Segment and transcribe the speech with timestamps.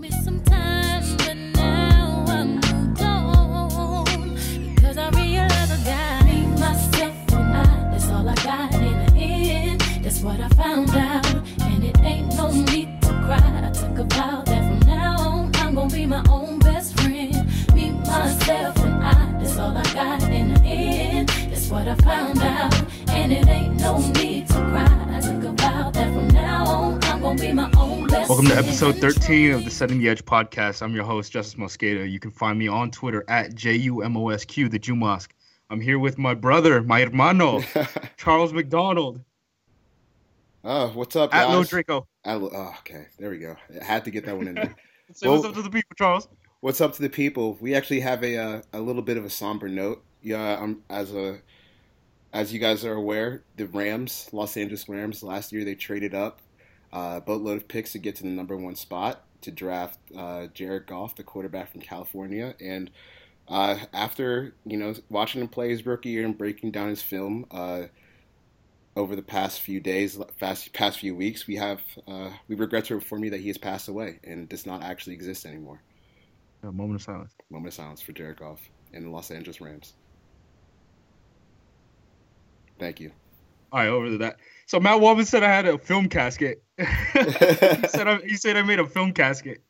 [0.00, 0.69] me some time,
[28.82, 30.80] episode 13 of the Setting the Edge podcast.
[30.80, 32.10] I'm your host, Justis Mosqueda.
[32.10, 35.34] You can find me on Twitter at J-U-M-O-S-Q, the Jew Mosque.
[35.68, 37.60] I'm here with my brother, my hermano,
[38.16, 39.20] Charles McDonald,
[40.64, 41.68] oh, what's up, at Low guys?
[41.68, 42.06] Draco.
[42.24, 43.54] At oh, okay, there we go.
[43.78, 44.74] I had to get that one in there.
[45.12, 46.28] Say what's up to the people, Charles.
[46.60, 47.58] what's up to the people?
[47.60, 50.02] We actually have a uh, a little bit of a somber note.
[50.22, 51.40] Yeah, um, as a
[52.32, 56.40] as you guys are aware, the Rams, Los Angeles Rams, last year they traded up
[56.92, 60.86] a boatload of picks to get to the number one spot to draft uh, Jared
[60.86, 62.90] Goff, the quarterback from California, and
[63.48, 67.46] uh, after you know watching him play his rookie year and breaking down his film
[67.50, 67.82] uh,
[68.96, 72.94] over the past few days, past past few weeks, we have uh, we regret to
[72.94, 75.80] inform you that he has passed away and does not actually exist anymore.
[76.62, 77.34] A moment of silence.
[77.50, 78.60] Moment of silence for Jared Goff
[78.92, 79.94] and the Los Angeles Rams.
[82.78, 83.12] Thank you.
[83.72, 84.36] All right, over to that.
[84.70, 86.62] So Matt Waldman said I had a film casket.
[86.78, 86.84] he
[87.88, 89.64] said I, he said I made a film casket.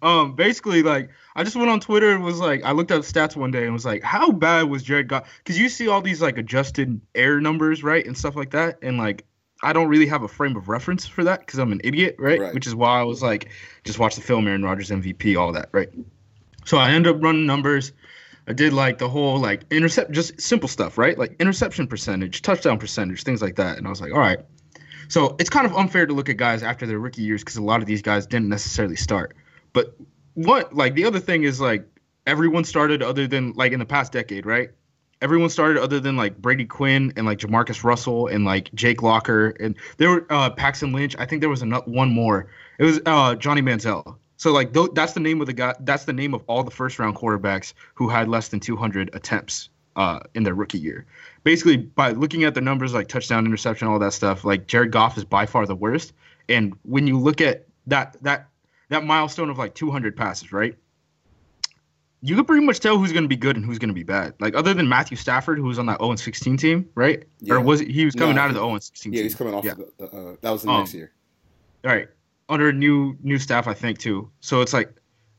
[0.00, 3.34] Um, basically, like I just went on Twitter and was like, I looked up stats
[3.34, 5.28] one day and was like, how bad was Jared Goff?
[5.38, 8.96] Because you see all these like adjusted air numbers, right, and stuff like that, and
[8.96, 9.24] like
[9.64, 12.38] I don't really have a frame of reference for that because I'm an idiot, right?
[12.38, 12.54] Right.
[12.54, 13.48] Which is why I was like,
[13.82, 15.90] just watch the film, Aaron Rodgers MVP, all that, right?
[16.64, 17.90] So I end up running numbers.
[18.46, 21.18] I did like the whole like intercept, just simple stuff, right?
[21.18, 23.78] Like interception percentage, touchdown percentage, things like that.
[23.78, 24.38] And I was like, all right.
[25.08, 27.62] So it's kind of unfair to look at guys after their rookie years because a
[27.62, 29.36] lot of these guys didn't necessarily start.
[29.72, 29.96] But
[30.34, 31.86] what, like, the other thing is like
[32.26, 34.70] everyone started other than like in the past decade, right?
[35.22, 39.50] Everyone started other than like Brady Quinn and like Jamarcus Russell and like Jake Locker
[39.60, 41.16] and there were uh, Paxton Lynch.
[41.18, 42.48] I think there was another one more.
[42.78, 44.18] It was uh, Johnny Manziel.
[44.36, 45.74] So like th- that's the name of the guy.
[45.80, 49.68] That's the name of all the first round quarterbacks who had less than 200 attempts
[49.96, 51.06] uh, in their rookie year.
[51.44, 55.16] Basically, by looking at the numbers like touchdown, interception, all that stuff, like Jared Goff
[55.16, 56.12] is by far the worst.
[56.48, 58.48] And when you look at that that
[58.88, 60.74] that milestone of like 200 passes, right?
[62.22, 64.02] You can pretty much tell who's going to be good and who's going to be
[64.02, 64.32] bad.
[64.40, 67.22] Like other than Matthew Stafford, who was on that 0 16 team, right?
[67.40, 67.54] Yeah.
[67.54, 69.24] Or was he, he was coming No, out of the 0 16 Yeah, team?
[69.24, 69.64] he's coming off.
[69.64, 69.72] Yeah.
[69.72, 71.12] Of the, the, uh, that was the Um, next year.
[71.84, 72.08] All right,
[72.48, 74.30] under new new staff, I think too.
[74.40, 74.92] So it's like,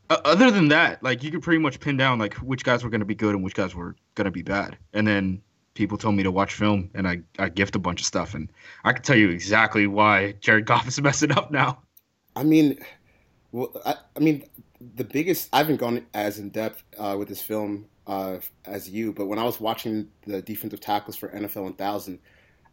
[0.09, 2.89] uh, other than that, like you could pretty much pin down like which guys were
[2.89, 4.77] going to be good and which guys were going to be bad.
[4.93, 5.41] And then
[5.73, 8.49] people told me to watch film, and I I gift a bunch of stuff, and
[8.83, 11.79] I can tell you exactly why Jared Goff is messing up now.
[12.35, 12.79] I mean,
[13.51, 14.43] well, I, I mean,
[14.95, 15.49] the biggest.
[15.53, 19.39] I haven't gone as in depth uh, with this film uh, as you, but when
[19.39, 22.19] I was watching the defensive tackles for NFL 1000,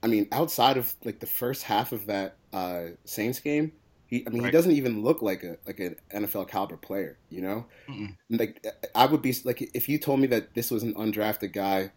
[0.03, 3.73] I mean, outside of like the first half of that uh, Saints game,
[4.13, 7.17] he, I mean, he doesn't even look like a like an NFL caliber player.
[7.31, 8.15] You know, Mm-mm.
[8.29, 8.63] like
[8.95, 11.93] I would be like if you told me that this was an undrafted guy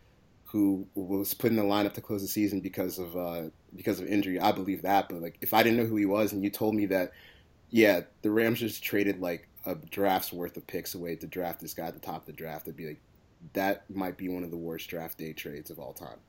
[0.45, 4.07] who was put in the lineup to close the season because of uh, because of
[4.07, 5.09] injury, I believe that.
[5.09, 7.11] But like if I didn't know who he was and you told me that,
[7.69, 11.73] yeah, the Rams just traded like a draft's worth of picks away to draft this
[11.73, 13.01] guy at the top of the draft, I'd be like,
[13.51, 16.19] that might be one of the worst draft day trades of all time.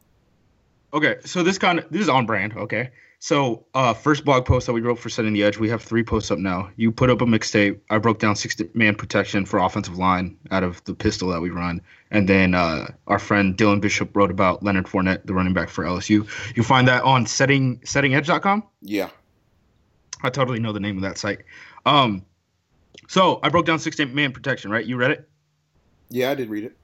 [0.96, 2.56] Okay, so this kind of this is on brand.
[2.56, 5.82] Okay, so uh, first blog post that we wrote for setting the edge, we have
[5.82, 6.70] three posts up now.
[6.76, 7.78] You put up a mixtape.
[7.90, 11.50] I broke down six man protection for offensive line out of the pistol that we
[11.50, 15.68] run, and then uh, our friend Dylan Bishop wrote about Leonard Fournette, the running back
[15.68, 16.26] for LSU.
[16.56, 18.62] You find that on setting setting settingedge.com.
[18.80, 19.10] Yeah,
[20.22, 21.40] I totally know the name of that site.
[21.84, 22.24] Um,
[23.06, 24.70] so I broke down six man protection.
[24.70, 25.28] Right, you read it.
[26.08, 26.74] yeah, I did read it.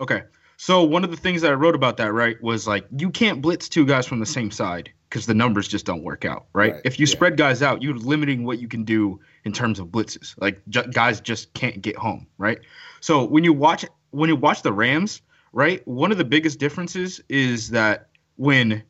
[0.00, 0.24] Okay.
[0.56, 3.42] So one of the things that I wrote about that, right, was like you can't
[3.42, 6.72] blitz two guys from the same side because the numbers just don't work out, right?
[6.72, 7.12] Right, If you yeah.
[7.12, 10.34] spread guys out, you're limiting what you can do in terms of blitzes.
[10.40, 12.58] Like ju- guys just can't get home, right?
[13.00, 15.22] So when you watch when you watch the Rams,
[15.52, 18.82] right, one of the biggest differences is that when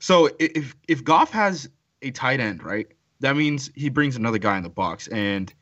[0.00, 1.68] so if if Goff has
[2.02, 2.86] a tight end, right,
[3.20, 5.52] that means he brings another guy in the box and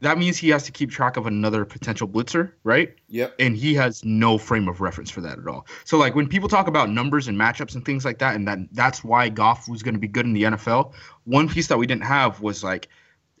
[0.00, 2.94] that means he has to keep track of another potential blitzer, right?
[3.08, 3.34] Yep.
[3.38, 5.66] and he has no frame of reference for that at all.
[5.84, 8.58] So like when people talk about numbers and matchups and things like that, and that
[8.72, 10.92] that's why Goff was going to be good in the NFL.
[11.24, 12.88] One piece that we didn't have was like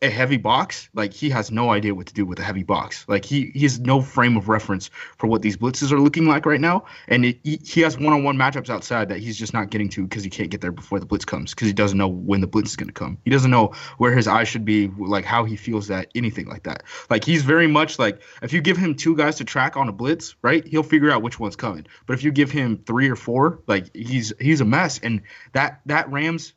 [0.02, 3.04] a heavy box, like he has no idea what to do with a heavy box.
[3.06, 4.88] Like he he has no frame of reference
[5.18, 8.70] for what these blitzes are looking like right now, and it, he, has one-on-one matchups
[8.70, 11.24] outside that he's just not getting to because he can't get there before the blitz
[11.24, 13.18] comes because he doesn't know when the blitz is going to come.
[13.24, 16.62] He doesn't know where his eyes should be, like how he feels that anything like
[16.62, 16.84] that.
[17.10, 19.92] Like he's very much like if you give him two guys to track on a
[19.92, 21.86] blitz, right, he'll figure out which one's coming.
[22.06, 25.22] But if you give him three or four, like he's he's a mess, and
[25.52, 26.54] that that Rams.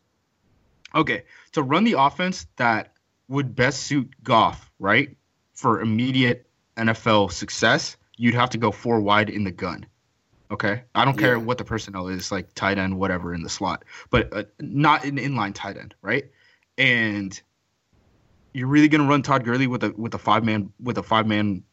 [0.96, 1.24] Okay,
[1.54, 2.93] to run the offense that
[3.34, 5.18] would best suit Goff, right?
[5.54, 6.48] For immediate
[6.78, 9.86] NFL success, you'd have to go four wide in the gun.
[10.52, 11.44] Okay, I don't care Yeah.
[11.44, 15.18] what the personnel is, like tight end, whatever in the slot, but uh, not an
[15.18, 16.26] inline tight end, right?
[16.78, 17.40] And
[18.54, 21.26] you're really gonna run Todd Gurley with a with a five man with a five
[21.26, 21.64] man,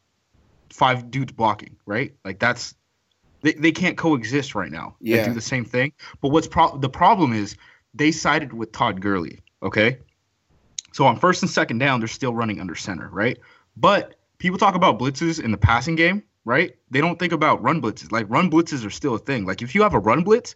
[0.71, 2.15] five dudes blocking, right?
[2.25, 2.75] Like that's
[3.43, 4.97] they, they can't coexist right now.
[5.01, 5.27] They Yeah.
[5.27, 5.93] do the same thing.
[6.23, 7.57] But what's pro- the problem is
[7.93, 9.41] they sided with Todd Gurley.
[9.63, 9.99] Okay,
[10.93, 13.39] so on first and second down, they're still running under center, right?
[13.77, 16.75] But people talk about blitzes in the passing game, right?
[16.91, 18.13] They don't think about run blitzes.
[18.13, 19.45] Like run blitzes are still a thing.
[19.45, 20.55] Like if you have a run blitz,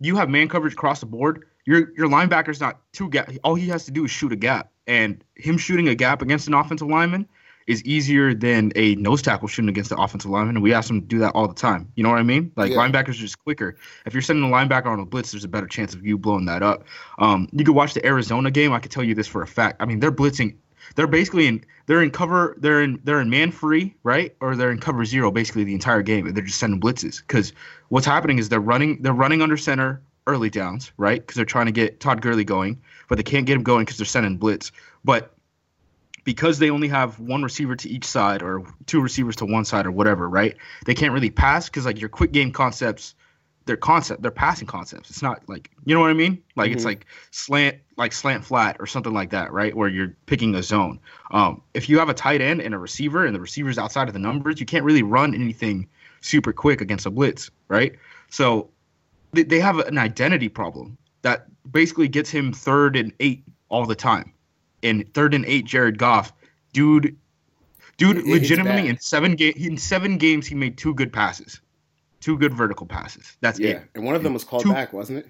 [0.00, 1.46] you have man coverage across the board.
[1.66, 3.30] Your your linebacker's not too gap.
[3.42, 6.46] All he has to do is shoot a gap, and him shooting a gap against
[6.46, 7.28] an offensive lineman
[7.66, 10.56] is easier than a nose tackle shooting against the offensive lineman.
[10.56, 11.90] And we ask them to do that all the time.
[11.94, 12.52] You know what I mean?
[12.56, 12.76] Like Yeah.
[12.78, 13.76] linebackers are just quicker.
[14.06, 16.44] If you're sending a linebacker on a blitz, there's a better chance of you blowing
[16.46, 16.84] that up.
[17.18, 18.72] Um, you could watch the Arizona game.
[18.72, 19.80] I could tell you this for a fact.
[19.80, 20.56] I mean, they're blitzing.
[20.96, 21.64] They're basically in.
[21.86, 22.54] They're in cover.
[22.58, 23.00] They're in.
[23.04, 24.34] They're in man free, right?
[24.40, 26.26] Or they're in cover zero basically the entire game.
[26.26, 27.54] And they're just sending blitzes because
[27.88, 29.00] what's happening is they're running.
[29.00, 31.20] They're running under center early downs, right?
[31.20, 33.98] Because they're trying to get Todd Gurley going, but they can't get him going because
[33.98, 34.72] they're sending blitz.
[35.04, 35.33] But
[36.24, 39.86] because they only have one receiver to each side or two receivers to one side
[39.86, 40.56] or whatever, right?
[40.86, 43.14] They can't really pass because like your quick game concepts,
[43.66, 45.08] they're concept, they're passing concepts.
[45.10, 46.42] It's not like you know what I mean?
[46.56, 46.86] Like it's Mhm.
[46.86, 49.74] like slant, like slant flat or something like that, right?
[49.74, 50.98] Where you're picking a zone.
[51.30, 54.14] Um, if you have a tight end and a receiver and the receiver's outside of
[54.14, 55.88] the numbers, you can't really run anything
[56.20, 57.94] super quick against a blitz, right?
[58.28, 58.68] So
[59.32, 63.94] they, they have an identity problem that basically gets him third and eight all the
[63.94, 64.33] time.
[64.84, 66.32] And third and eight, Jared Goff,
[66.72, 67.16] dude,
[67.96, 71.60] dude, It- legitimately in seven game in seven games he made two good passes,
[72.20, 73.36] two good vertical passes.
[73.40, 73.82] That's Yeah, it.
[73.94, 75.28] and one of them was called Two- back, wasn't it?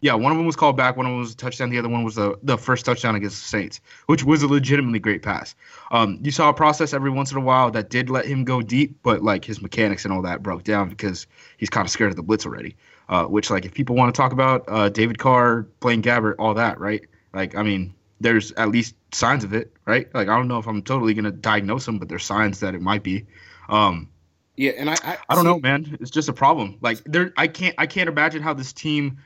[0.00, 0.96] Yeah, one of them was called back.
[0.96, 1.70] One of them was a touchdown.
[1.70, 4.98] The other one was the the first touchdown against the Saints, which was a legitimately
[4.98, 5.54] great pass.
[5.92, 8.62] Um, you saw a process every once in a while that did let him go
[8.62, 12.10] deep, but like his mechanics and all that broke down because he's kind of scared
[12.10, 12.74] of the blitz already.
[13.08, 16.54] Uh, which like if people want to talk about uh, David Carr, Blaine Gabbert, all
[16.54, 17.02] that, right?
[17.32, 20.12] Like I mean, there's at least signs of it, right?
[20.14, 22.80] Like I don't know if I'm totally gonna diagnose him, but there's signs that it
[22.80, 23.26] might be.
[23.68, 24.08] Um,
[24.56, 25.96] Yeah, and I I, I don't see- know, man.
[26.00, 26.78] It's just a problem.
[26.80, 29.18] Like there, I can't, I can't imagine how this team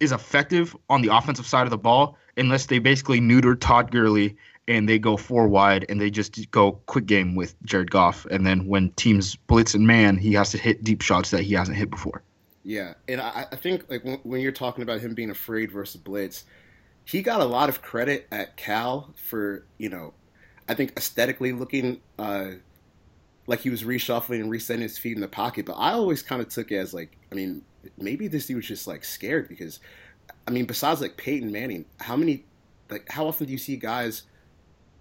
[0.00, 4.36] is effective on the offensive side of the ball unless they basically neuter Todd Gurley
[4.66, 8.26] and they go four wide and they just go quick game with Jared Goff.
[8.30, 11.54] And then when teams blitz and man, he has to hit deep shots that he
[11.54, 12.22] hasn't hit before.
[12.64, 16.00] Yeah, and I, I think like when, when you're talking about him being afraid versus
[16.00, 16.44] blitz,
[17.04, 20.14] he got a lot of credit at Cal for you know,
[20.68, 22.52] I think aesthetically looking uh,
[23.46, 25.66] like he was reshuffling and resetting his feet in the pocket.
[25.66, 27.62] But I always kind of took it as like, I mean,
[27.98, 29.80] maybe this dude was just like scared because,
[30.48, 32.44] I mean, besides like Peyton Manning, how many,
[32.90, 34.22] like, how often do you see guys?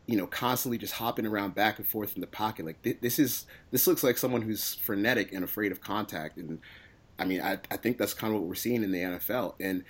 [0.06, 2.66] You know, constantly just hopping around back and forth in the pocket.
[2.66, 6.60] Like thi- this is this looks like someone who's frenetic and afraid of contact, and
[7.18, 9.54] I mean, I, I think that's kind of what we're seeing in the NFL.
[9.62, 9.86] And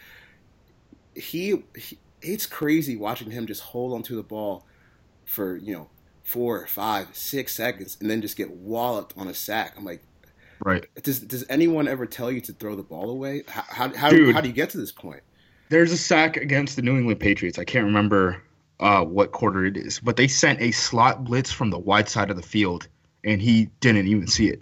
[1.15, 4.65] he, he, it's crazy watching him just hold onto the ball
[5.25, 5.89] for, you know,
[6.23, 9.73] four, five, six seconds and then just get walloped on a sack.
[9.77, 10.01] I'm like,
[10.63, 10.85] Right.
[11.03, 13.43] does, does anyone ever tell you to throw the ball away?
[13.47, 14.33] How, how, how, Dude.
[14.33, 15.21] how do you get to this point?
[15.69, 17.59] There's a sack against the New England Patriots.
[17.59, 18.41] I can't remember
[18.79, 22.29] uh, what quarter it is, but they sent a slot blitz from the wide side
[22.29, 22.87] of the field,
[23.23, 24.61] and he didn't even see it.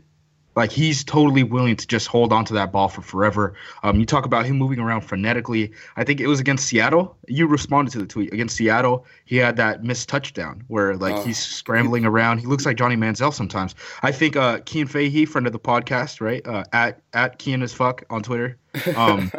[0.56, 3.54] Like he's totally willing to just hold on to that ball for forever.
[3.84, 5.72] Um, you talk about him moving around frenetically.
[5.96, 7.16] I think it was against Seattle.
[7.28, 9.06] You responded to the tweet against Seattle.
[9.24, 11.24] He had that missed touchdown where like Oh.
[11.24, 12.40] he's scrambling around.
[12.40, 13.76] He looks like Johnny Manziel sometimes.
[14.04, 16.46] I think uh, Kean Fahey, friend of the podcast, right?
[16.46, 18.58] Uh, at at Kean as fuck on Twitter.
[18.96, 19.32] Um,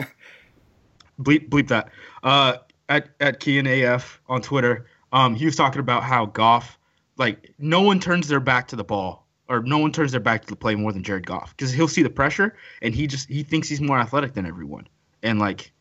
[1.21, 1.91] bleep bleep that.
[2.23, 2.57] Uh,
[2.89, 6.79] at at Kean AF on Twitter, um, he was talking about how Goff,
[7.17, 9.22] like no one turns their back to the ball
[9.53, 11.89] or no one turns their back to the play more than Jared Goff because he'll
[11.89, 14.89] see the pressure and he just he thinks he's more athletic than everyone
[15.23, 15.73] and like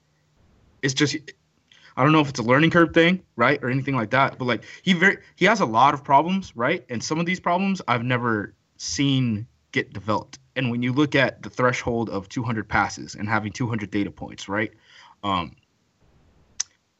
[0.81, 1.15] it's just
[1.97, 4.37] I don't know if it's a learning curve thing, right, or anything like that.
[4.37, 6.85] But like he very he has a lot of problems, right?
[6.89, 10.39] And some of these problems I've never seen get developed.
[10.55, 14.49] And when you look at the threshold of 200 passes and having 200 data points,
[14.49, 14.71] right?
[15.23, 15.55] Um,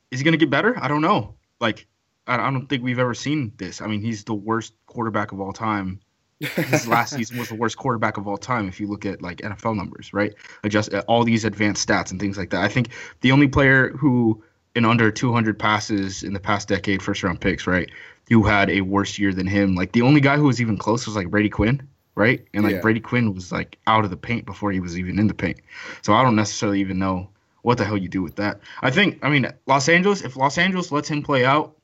[0.09, 0.77] is he gonna get better?
[0.81, 1.35] I don't know.
[1.59, 1.87] Like
[2.27, 3.81] I I don't think we've ever seen this.
[3.81, 6.01] I mean, he's the worst quarterback of all time.
[6.41, 9.37] His last season was the worst quarterback of all time if you look at like
[9.37, 10.33] NFL numbers, right?
[10.63, 12.61] Adjust uh, all these advanced stats and things like that.
[12.61, 12.89] I think
[13.21, 14.43] the only player who
[14.75, 17.89] in under 200 passes in the past decade, first round picks, right,
[18.29, 19.75] who had a worse year than him.
[19.75, 22.45] Like the only guy who was even close was like Brady Quinn, right?
[22.53, 22.81] And like Yeah.
[22.81, 25.59] Brady Quinn was like out of the paint before he was even in the paint.
[26.01, 27.29] So I don't necessarily even know
[27.63, 28.59] what the hell you do with that.
[28.81, 31.75] I think, I mean, Los Angeles, if Los Angeles lets him play out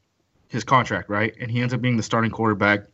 [0.48, 2.86] his contract, right, and he ends up being the starting quarterback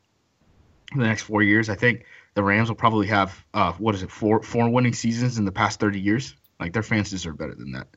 [0.99, 4.11] the next four years, I think the Rams will probably have uh, what is it,
[4.11, 6.35] four four winning seasons in the past thirty years.
[6.59, 7.87] Like their fans deserve better than that.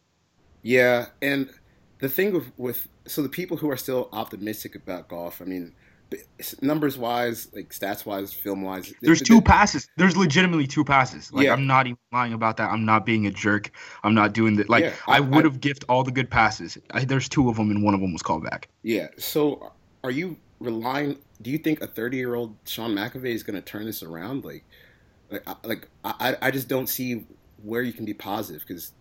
[0.63, 1.49] Yeah, and
[1.99, 5.75] the thing with, with so the people who are still optimistic about Goff, I mean,
[6.61, 9.89] numbers wise, like stats wise, film wise, There's two passes.
[9.97, 11.33] There's legitimately two passes.
[11.33, 11.53] Like Yeah.
[11.53, 12.71] I'm not even lying about that.
[12.71, 13.71] I'm not being a jerk.
[14.03, 14.69] I'm not doing that.
[14.69, 16.79] Like Yeah, I, I- would have gift all the good passes.
[16.91, 18.69] I, there's two of them, and one of them was called back.
[18.83, 19.09] Yeah.
[19.19, 19.73] So,
[20.05, 21.19] are you relying?
[21.41, 24.45] Do you think a 30 year old Sean McVay is going to turn this around?
[24.45, 24.65] Like,
[25.31, 27.27] like, I- like I, I just don't see
[27.63, 28.93] where you can be positive because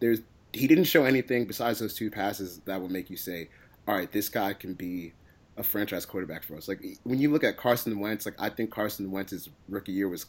[0.00, 0.20] there's
[0.52, 3.48] he didn't show anything besides those two passes that would make you say,
[3.88, 5.12] all right, this guy can be
[5.56, 6.68] a franchise quarterback for us.
[6.68, 10.26] Like when you look at Carson Wentz, like I think Carson Wentz's rookie year was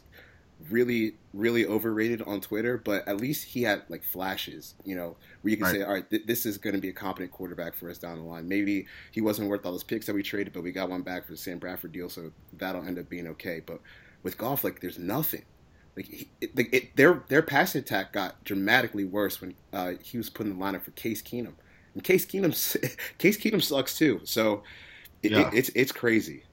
[0.70, 5.50] really, really overrated on Twitter, but at least he had like flashes, you know, where
[5.50, 5.74] you can Right.
[5.76, 8.16] say, all right, th- this is going to be a competent quarterback for us down
[8.18, 8.48] the line.
[8.48, 11.26] Maybe he wasn't worth all those picks that we traded, but we got one back
[11.26, 13.60] for the Sam Bradford deal, so that'll end up being okay.
[13.64, 13.80] But
[14.22, 15.44] with Goff, like there's nothing.
[15.96, 20.16] Like he, it, like it, their their passing attack got dramatically worse when uh, he
[20.18, 21.52] was put in the lineup for Case Keenum,
[21.94, 22.52] and Case Keenum
[23.18, 24.20] Case Keenum sucks too.
[24.24, 24.62] So
[25.22, 25.48] it, Yeah.
[25.48, 26.44] it, it's it's crazy.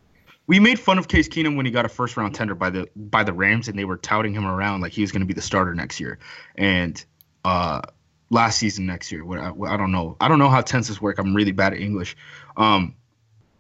[0.46, 2.90] We made fun of Case Keenum when he got a first round tender by the
[2.96, 5.34] by the Rams, and they were touting him around like he was going to be
[5.34, 6.20] the starter next year.
[6.56, 7.04] And
[7.46, 7.82] uh,
[8.30, 10.18] last season, next year, what I, I don't know.
[10.20, 11.18] I don't know how tenses work.
[11.18, 12.18] I'm really bad at English.
[12.58, 12.96] Um,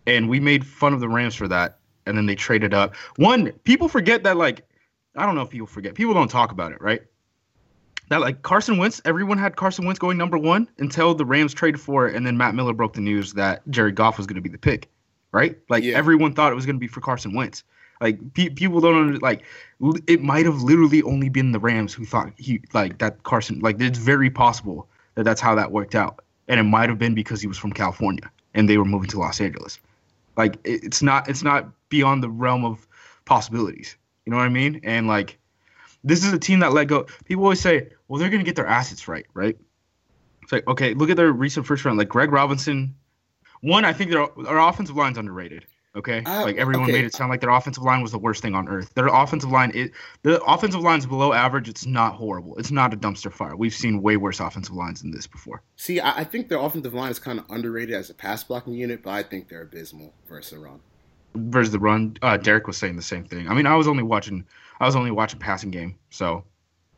[0.05, 2.95] and we made fun of the Rams for that, and then they traded up.
[3.15, 4.67] One, people forget that like
[5.15, 5.95] I don't know if people forget.
[5.95, 7.01] People don't talk about it, right?
[8.09, 11.79] That like Carson Wentz, everyone had Carson Wentz going number one until the Rams traded
[11.79, 14.41] for it, and then Matt Miller broke the news that Jerry Goff was going to
[14.41, 14.89] be the pick,
[15.33, 15.57] right?
[15.67, 15.97] Like Yeah.
[15.97, 17.63] everyone thought it was going to be for Carson Wentz.
[17.99, 19.43] Like pe- people don't under, like
[19.83, 23.59] l- it might have literally only been the Rams who thought he like that Carson
[23.59, 27.13] like it's very possible that that's how that worked out, and it might have been
[27.13, 29.79] because he was from California and they were moving to Los Angeles.
[30.37, 32.87] Like it, it's not it's not beyond the realm of
[33.25, 33.95] possibilities.
[34.25, 34.81] You know what I mean?
[34.83, 35.37] And like
[36.03, 37.05] this is a team that let go.
[37.25, 39.57] People always say, well, they're gonna get their assets right, right?
[40.41, 41.97] It's like okay, look at their recent first round.
[41.97, 42.95] Like Greg Robinson.
[43.63, 45.65] One, I think their their offensive line's underrated.
[45.95, 46.93] Okay, Uh, like everyone okay.
[46.93, 48.91] made it sound like their offensive line was the worst thing on earth.
[48.95, 49.91] Their offensive line, it
[50.23, 51.69] the offensive line's below average.
[51.69, 52.57] It's not horrible.
[52.57, 53.55] It's not a dumpster fire.
[53.55, 55.61] We've seen way worse offensive lines than this before.
[55.75, 58.73] See, I, I think their offensive line is kind of underrated as a pass blocking
[58.73, 60.79] unit, but I think they're abysmal versus the run.
[61.35, 62.17] versus the run.
[62.23, 63.47] Uh, Derek was saying the same thing.
[63.47, 64.45] I mean, I was only watching,
[64.79, 66.43] I was only watching passing game, so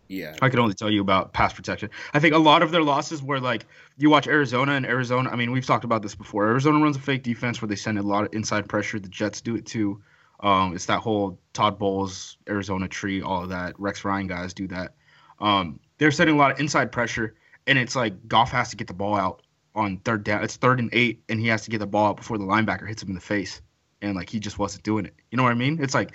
[0.08, 1.90] Yeah, I could only tell you about pass protection.
[2.14, 3.66] I think a lot of their losses were like
[3.98, 5.30] you watch Arizona and Arizona.
[5.30, 6.48] I mean, we've talked about this before.
[6.48, 9.00] Arizona runs a fake defense where they send a lot of inside pressure.
[9.00, 10.02] The Jets do it too.
[10.42, 13.80] Um, it's that whole Todd Bowles Arizona tree, all of that.
[13.80, 14.96] Rex Ryan guys do that.
[15.40, 17.36] Um, they're sending a lot of inside pressure,
[17.68, 19.42] and it's like Goff has to get the ball out
[19.74, 20.44] on third down.
[20.44, 22.88] It's third and eight, and he has to get the ball out before the linebacker
[22.88, 23.62] hits him in the face,
[24.02, 25.14] and like he just wasn't doing it.
[25.32, 25.80] You know what I mean?
[25.82, 26.14] It's like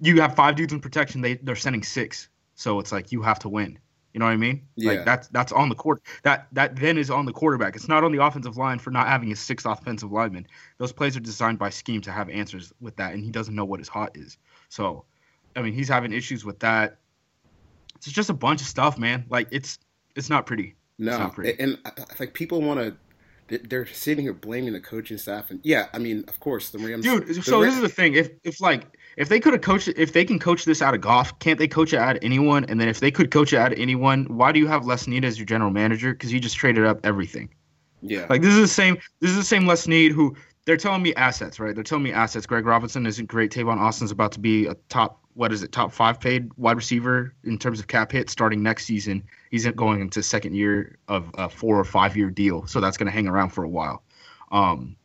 [0.00, 1.20] you have five dudes in protection.
[1.20, 2.28] They they're sending six,
[2.62, 3.78] so it's like you have to win.
[4.14, 4.62] You know what I mean?
[4.76, 4.90] Yeah.
[4.92, 6.00] Like that's that's on the court.
[6.22, 7.74] That that then is on the quarterback.
[7.74, 10.46] It's not on the offensive line for not having a sixth offensive lineman.
[10.78, 13.64] Those plays are designed by scheme to have answers with that, and he doesn't know
[13.64, 14.36] what his hot is.
[14.68, 15.04] So,
[15.56, 16.98] I mean, he's having issues with that.
[17.96, 19.24] It's just a bunch of stuff, man.
[19.30, 19.78] Like it's
[20.14, 20.74] it's not pretty.
[20.98, 21.58] no, not pretty.
[21.58, 22.96] and uh, I- I- like people want to.
[23.68, 27.04] They're sitting here blaming the coaching staff, and yeah, I mean, of course, the Rams.
[27.04, 28.14] Dude, the so Ra- this is the thing.
[28.14, 31.00] If if like if they could have coached if they can coach this out of
[31.00, 32.64] Goff, can't they coach it out of anyone?
[32.66, 35.02] And then if they could coach it out of anyone, why do you have Les
[35.02, 36.12] Snead as your general manager?
[36.12, 37.50] Because you just traded up everything.
[38.00, 38.98] yeah, Like this is the same.
[39.20, 41.74] This is the same Les Snead who they're telling me assets, right?
[41.74, 42.46] They're telling me assets.
[42.46, 43.50] Greg Robinson isn't great.
[43.50, 45.18] Tavon Austin's about to be a top.
[45.34, 45.72] What is it?
[45.72, 49.24] Top five paid wide receiver in terms of cap hit starting next season.
[49.50, 53.06] He's going into second year of a four or five year deal, so that's going
[53.06, 54.02] to hang around for a while.
[54.52, 54.96] Um,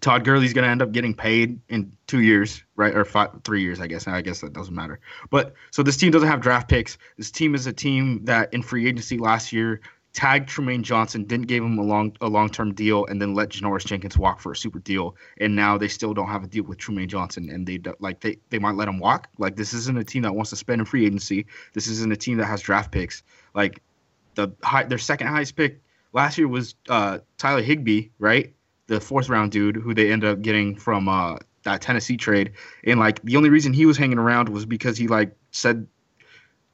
[0.00, 2.94] Todd Gurley's going to end up getting paid in two years, right?
[2.94, 4.08] Or five, three years, I guess.
[4.08, 5.00] I guess that doesn't matter.
[5.30, 6.98] But so this team doesn't have draft picks.
[7.16, 9.80] This team is a team that in free agency last year
[10.12, 13.50] tagged Trumaine Johnson, didn't give him a long a long term deal, and then let
[13.50, 15.16] Janoris Jenkins walk for a super deal.
[15.38, 18.38] And now they still don't have a deal with Trumaine Johnson, and they like they
[18.50, 19.28] they might let him walk.
[19.38, 21.46] Like this isn't a team that wants to spend in free agency.
[21.72, 23.22] This isn't a team that has draft picks.
[23.54, 23.82] Like
[24.34, 25.80] the high, their second highest pick
[26.12, 28.54] last year was uh, Tyler Higbee, right?
[28.88, 32.52] The fourth round dude who they ended up getting from uh, that Tennessee trade,
[32.84, 35.86] and like the only reason he was hanging around was because he like said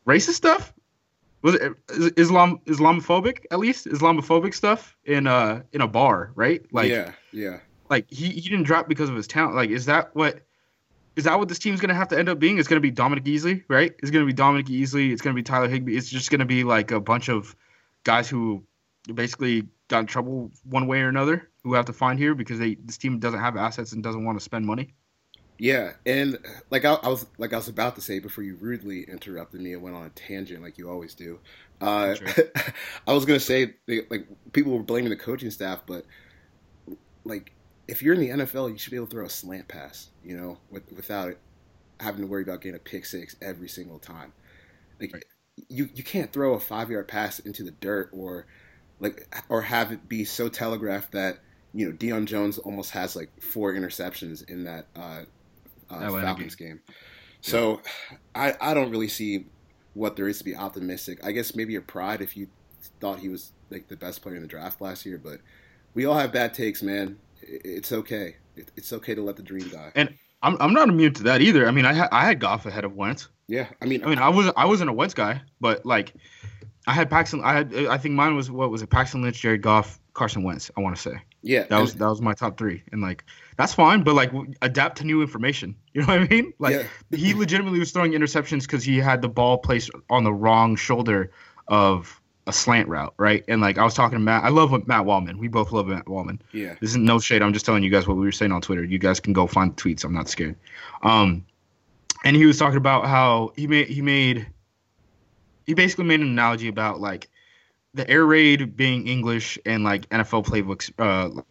[0.07, 0.73] racist stuff.
[1.43, 1.73] Was it
[2.17, 6.62] Islam Islamophobic at least Islamophobic stuff in uh in a bar, right?
[6.73, 7.61] Like yeah, yeah.
[7.88, 9.55] Like he, he didn't drop because of his talent.
[9.55, 10.41] Like is that what
[11.15, 12.59] is that what this team's gonna have to end up being?
[12.59, 13.95] It's gonna be Dominique Easley, right?
[14.00, 15.12] It's gonna be Dominique Easley.
[15.12, 15.97] It's gonna be Tyler Higbee.
[15.97, 17.55] It's just gonna be like a bunch of
[18.03, 18.65] guys who
[19.12, 22.75] basically got in trouble one way or another who have to find here because they
[22.77, 24.95] this team doesn't have assets and doesn't want to spend money.
[25.59, 26.38] Yeah, and
[26.71, 29.73] like I, I, was like I was about to say before you rudely interrupted me
[29.73, 31.41] and went on a tangent like you always do.
[31.81, 32.15] Uh,
[33.07, 36.05] I was gonna say like people were blaming the coaching staff, but
[37.25, 37.53] like
[37.88, 40.37] if you're in the NFL, you should be able to throw a slant pass, you
[40.37, 41.38] know, with, without it
[41.99, 44.33] having to worry about getting a pick six every single time.
[45.00, 45.25] Like right.
[45.69, 48.47] you you can't throw a five yard pass into the dirt or
[49.00, 51.38] like or have it be so telegraphed that
[51.75, 55.23] you know Deion Jones almost has like four interceptions in that uh,
[55.91, 56.81] uh, Falcons game.
[57.41, 57.81] So
[58.35, 59.47] I I don't really see
[59.95, 61.25] what there is to be optimistic.
[61.25, 62.49] I guess maybe your pride if you
[63.01, 65.41] thought he was like the best player in the draft last year, but
[65.95, 67.19] we all have bad takes, man.
[67.43, 68.37] It's okay.
[68.77, 69.93] It's okay to let the dream die.
[69.95, 71.67] And I'm I'm not immune to that either.
[71.67, 73.29] I mean, I had I had Goff ahead of Wentz.
[73.47, 76.15] Yeah, I mean, I mean, I wasn't I wasn't a Wentz guy, but like
[76.87, 77.43] I had Paxton.
[77.45, 77.75] I had.
[77.75, 78.91] I think mine was what was it?
[78.91, 80.71] Paxton Lynch, Jared Goff, Carson Wentz.
[80.77, 81.23] I want to say.
[81.43, 83.25] Yeah, that was that was my top three, and like
[83.57, 85.75] that's fine, but like adapt to new information.
[85.95, 86.53] You know what I mean?
[86.61, 86.77] Like
[87.11, 87.19] yeah.
[87.19, 91.33] he legitimately was throwing interceptions because he had the ball placed on the wrong shoulder
[91.67, 93.45] of a slant route, right?
[93.49, 95.39] And like I was talking to Matt, I love Matt Waldman.
[95.39, 96.41] We both love Matt Waldman.
[96.53, 97.43] Yeah, this isn't no shade.
[97.43, 98.85] I'm just telling you guys what we were saying on Twitter.
[98.85, 100.05] You guys can go find the tweets.
[100.05, 100.55] I'm not scared.
[101.03, 101.45] Um,
[102.25, 104.47] and he was talking about how he made he made
[105.67, 107.29] he basically made an analogy about like
[107.99, 111.43] the air raid being English and like NFL playbooks uh,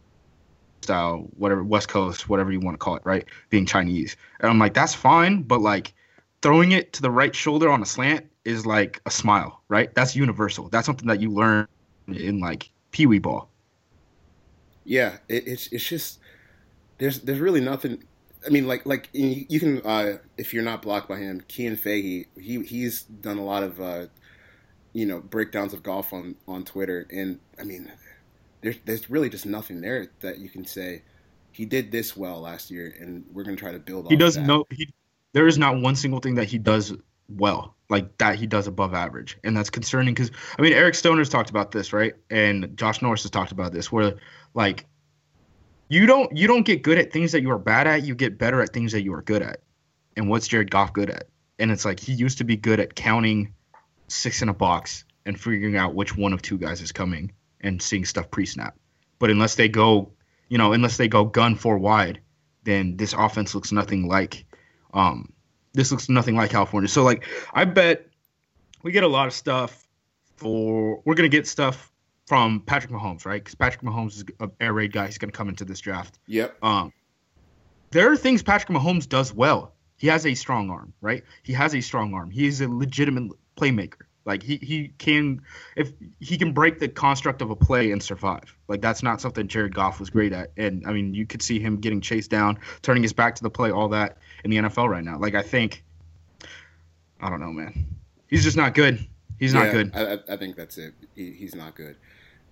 [0.80, 3.26] style, whatever West Coast, whatever you want to call it, right?
[3.50, 5.92] Being Chinese, and I'm like, that's fine, but like
[6.40, 9.94] throwing it to the right shoulder on a slant is like a smile, right?
[9.94, 10.70] That's universal.
[10.70, 11.68] That's something that you learn
[12.08, 13.50] in like pee wee ball.
[14.84, 16.18] Yeah, it, it's it's just
[16.96, 18.02] there's there's really nothing.
[18.46, 22.26] I mean, like like you can uh, if you're not blocked by him, Kean Fahey,
[22.38, 24.06] he he's done a lot of uh,
[24.98, 27.90] you know breakdowns of Goff on on Twitter, and I mean,
[28.62, 31.02] there's there's really just nothing there that you can say
[31.52, 34.08] he did this well last year, and we're gonna try to build.
[34.08, 34.92] He doesn't know he.
[35.34, 36.92] There is not one single thing that he does
[37.28, 41.28] well, like that he does above average, and that's concerning because I mean Eric Stoner's
[41.28, 42.14] talked about this, right?
[42.28, 44.16] And Josh Norris has talked about this, where
[44.54, 44.84] like
[45.88, 48.36] you don't you don't get good at things that you are bad at, you get
[48.36, 49.60] better at things that you are good at.
[50.16, 51.28] And what's Jared Goff good at?
[51.60, 53.54] And it's like he used to be good at counting
[54.08, 57.80] six in a box and figuring out which one of two guys is coming and
[57.80, 58.76] seeing stuff pre-snap.
[59.18, 60.12] But unless they go,
[60.48, 62.20] you know, unless they go gun four wide,
[62.64, 64.44] then this offense looks nothing like
[64.94, 65.32] um
[65.74, 66.88] this looks nothing like California.
[66.88, 68.06] So like I bet
[68.82, 69.86] we get a lot of stuff
[70.36, 71.92] for we're gonna get stuff
[72.26, 73.42] from Patrick Mahomes, right?
[73.42, 75.06] Because Patrick Mahomes is an air raid guy.
[75.06, 76.18] He's gonna come into this draft.
[76.26, 76.56] Yep.
[76.62, 76.92] Um,
[77.90, 79.74] there are things Patrick Mahomes does well.
[79.96, 81.24] He has a strong arm, right?
[81.42, 82.30] He has a strong arm.
[82.30, 84.02] He is a legitimate playmaker.
[84.24, 85.40] Like he he can
[85.74, 85.90] if
[86.20, 88.54] he can break the construct of a play and survive.
[88.68, 90.50] Like that's not something Jared Goff was great at.
[90.58, 93.48] And I mean, you could see him getting chased down, turning his back to the
[93.48, 95.18] play, all that in the NFL right now.
[95.18, 95.82] Like I think
[97.20, 97.86] I don't know, man.
[98.28, 99.06] He's just not good.
[99.38, 99.90] He's yeah, not good.
[99.94, 100.92] I, I think that's it.
[101.14, 101.96] He, he's not good.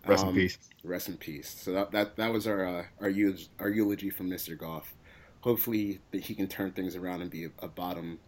[0.07, 0.59] Rest um, in peace.
[0.83, 1.61] Rest in peace.
[1.61, 4.57] So that that, that was our uh, our eulogy, our eulogy from Mr.
[4.57, 4.95] Goff.
[5.41, 8.19] Hopefully that he can turn things around and be a, a bottom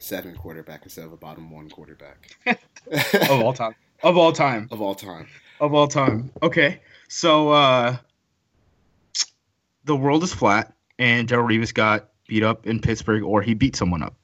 [0.00, 2.36] seven quarterback instead of a bottom one quarterback.
[3.30, 3.74] of all time.
[4.02, 4.68] Of all time.
[4.70, 5.28] Of all time.
[5.60, 6.32] Of all time.
[6.42, 6.80] Okay.
[7.08, 7.96] So uh
[9.84, 13.76] the world is flat and Darrelle Revis got beat up in Pittsburgh or he beat
[13.76, 14.14] someone up.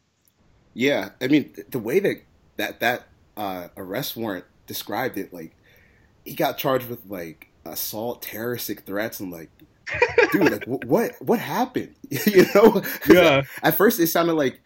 [0.74, 1.10] Yeah.
[1.20, 2.22] I mean the way that
[2.56, 5.54] that, that uh, arrest warrant described it, like
[6.24, 9.50] he got charged with like assault, terroristic threats, and like
[10.32, 11.94] dude, like what what happened?
[12.10, 12.82] you know?
[13.08, 13.42] Yeah.
[13.62, 14.60] At first, it sounded like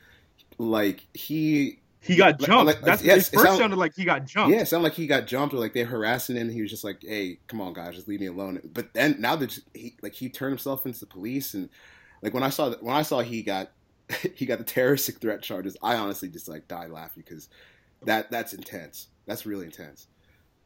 [0.60, 2.66] like he he got jumped.
[2.66, 4.54] Like, That's yes, first sound, sounded like he got jumped.
[4.54, 6.50] Yeah, it sounded like he got jumped or like they're harassing him.
[6.50, 9.36] he was just like, "Hey, come on, guys, just leave me alone." But then now
[9.36, 11.68] that he like he turned himself into the police and
[12.22, 13.70] like when I saw when I saw he got
[14.34, 17.48] he got the terroristic threat charges, I honestly just like died laughing because
[18.02, 19.08] that that's intense.
[19.26, 20.08] That's really intense.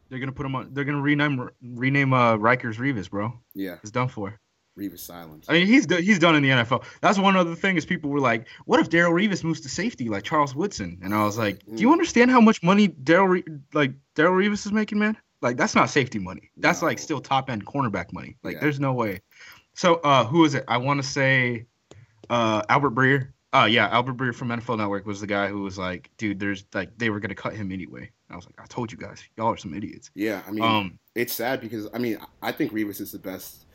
[0.09, 0.71] They're gonna put him on.
[0.73, 3.33] They're gonna rename rename uh, Rikers Revis, bro.
[3.55, 4.39] Yeah, it's done for.
[4.79, 5.47] Revis silence.
[5.49, 6.85] I mean, he's he's done in the NFL.
[7.01, 10.09] That's one other thing is people were like, "What if Darrelle Revis moves to safety
[10.09, 11.93] like Charles Woodson?" And I was like, "Do you mm.
[11.93, 15.17] understand how much money Darrelle Re- like Darrelle Revis is making, man?
[15.45, 16.51] Like that's not safety money.
[16.57, 18.37] That's like still top end cornerback money.
[18.43, 18.61] Like Yeah.
[18.61, 19.21] there's no way.
[19.75, 20.65] So uh who is it?
[20.69, 21.67] I want to say
[22.31, 23.29] uh Albert Breer.
[23.53, 26.65] Uh yeah, Albert Breer from NFL Network was the guy who was like, dude, there's
[26.73, 28.11] like they were gonna cut him anyway.
[28.31, 30.11] I was like, I told you guys, y'all are some idiots.
[30.15, 33.67] Yeah, I mean, Um it's sad because I mean, I think Revis is the best.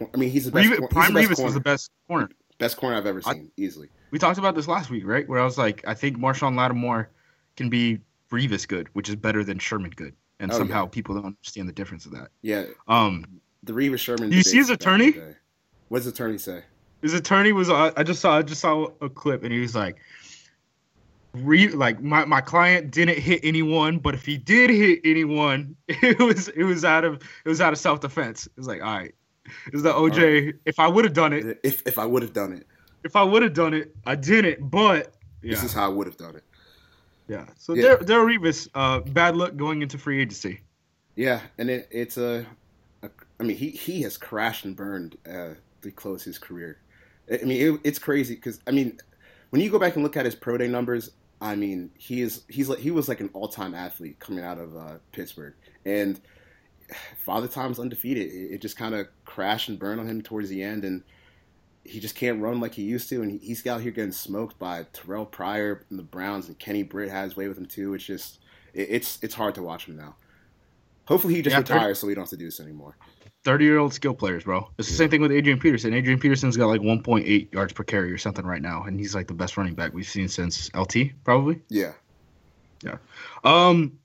[0.00, 0.68] I mean, he's the best.
[0.68, 2.28] Revis, Prime the best Revis corner, was the best corner.
[2.58, 3.88] best corner I've ever I- seen, easily.
[4.10, 5.28] We talked about this last week, right?
[5.28, 7.08] Where I was like, I think Marshon Lattimore
[7.56, 8.00] can be
[8.32, 10.14] Revis good, which is better than Sherman good.
[10.40, 10.88] And Oh, somehow yeah.
[10.90, 12.28] people don't understand the difference of that.
[12.42, 13.24] Yeah, Um
[13.62, 14.32] the Revis Sherman.
[14.32, 15.34] You see his back in the attorney?
[15.88, 16.62] What does attorney say?
[17.02, 19.74] his attorney was I I just saw I just saw a clip and he was
[19.74, 19.96] like
[21.34, 26.18] re like my, my client didn't hit anyone, but if he did hit anyone, it
[26.18, 28.46] was it was out of it was out of self defense.
[28.46, 29.14] It was like, all right.
[29.72, 32.52] Was the OJ if I would have done it, If if I would have done
[32.52, 32.66] it,
[33.04, 35.50] if I would have done it, I didn't, but yeah.
[35.50, 36.44] this is how I would have done it.
[37.28, 37.46] yeah.
[37.56, 37.96] So Yeah.
[38.00, 40.60] there Revis, uh bad luck going into free agency.
[41.16, 42.46] Yeah, and it, it's a,
[43.02, 43.10] a.
[43.38, 46.80] I mean, he he has crashed and burned uh, to close his career.
[47.30, 48.98] I I mean, it, it's crazy because I mean,
[49.50, 51.10] when you go back and look at his pro day numbers,
[51.40, 54.58] I mean, he is he's like he was like an all time athlete coming out
[54.58, 56.20] of uh, Pittsburgh, and
[57.16, 58.28] Father Time's undefeated.
[58.32, 61.02] It, it just kind of crashed and burned on him towards the end, and
[61.84, 64.58] he just can't run like he used to, and he, he's out here getting smoked
[64.58, 67.94] by Terrelle Pryor and the Browns, and Kenny Britt has way with him too.
[67.94, 68.38] It's just
[68.74, 70.16] it, it's it's hard to watch him now.
[71.06, 72.96] Hopefully, he just Yeah, retires so we don't have to do this anymore.
[73.44, 74.70] 30 year old skill players, bro.
[74.78, 74.98] It's the Yeah.
[74.98, 75.94] same thing with Adrian Peterson.
[75.94, 79.26] Adrian Peterson's got like 1.8 yards per carry or something right now, and he's like
[79.26, 81.60] the best running back we've seen since LT, probably.
[81.68, 81.92] Yeah.
[82.84, 82.96] Yeah,
[83.44, 83.98] Um,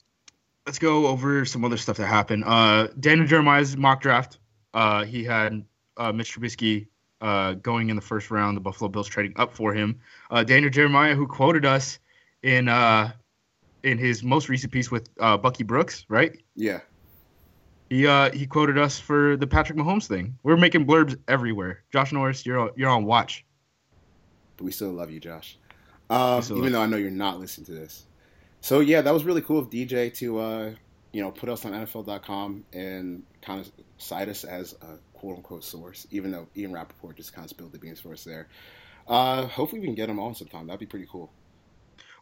[0.65, 2.43] let's go over some other stuff that happened.
[2.45, 4.39] Uh, Daniel Jeremiah's mock draft.
[4.73, 5.63] Uh, he had
[5.97, 6.87] uh, Mitch Trubisky
[7.21, 8.57] uh, going in the first round.
[8.57, 9.99] The Buffalo Bills trading up for him.
[10.29, 11.99] Uh, Daniel Jeremiah, who quoted us
[12.43, 13.11] in uh,
[13.83, 16.35] in his most recent piece with uh, Bucky Brooks, right?
[16.55, 16.79] yeah,
[17.89, 20.37] He uh, he quoted us for the Patrick Mahomes thing.
[20.43, 21.83] We're making blurbs everywhere.
[21.93, 23.45] Josh Norris, you're you're on watch.
[24.57, 25.57] but we still love you, Josh.
[26.09, 28.05] Uh, even though I know you're not listening to this.
[28.65, 30.71] So yeah, that was really cool of DJ to uh,
[31.11, 35.63] you know put us on NFL.com and kind of cite us as a quote unquote
[35.63, 38.47] source, even though Ian Rapoport just kind of spilled the beans for us there.
[39.07, 40.65] Uh, hopefully we can get him on sometime.
[40.65, 41.31] That'd be pretty cool.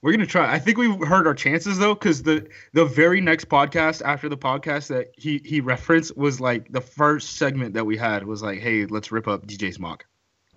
[0.02, 0.52] We're gonna try.
[0.52, 4.36] I think we've heard our chances though, because the the very next podcast after the
[4.36, 8.60] podcast that he he referenced was like the first segment that we had was like,
[8.60, 10.06] hey, let's rip up DJ's mock.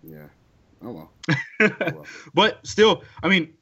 [0.02, 0.26] Yeah.
[0.82, 1.12] Oh well.
[1.58, 2.06] Oh, well.
[2.34, 3.54] but still, I mean,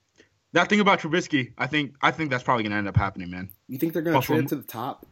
[0.55, 3.51] that thing about Trubisky, I think I think that's probably gonna end up happening, man.
[3.69, 5.05] You think they're gonna Buffalo- trade him to the top?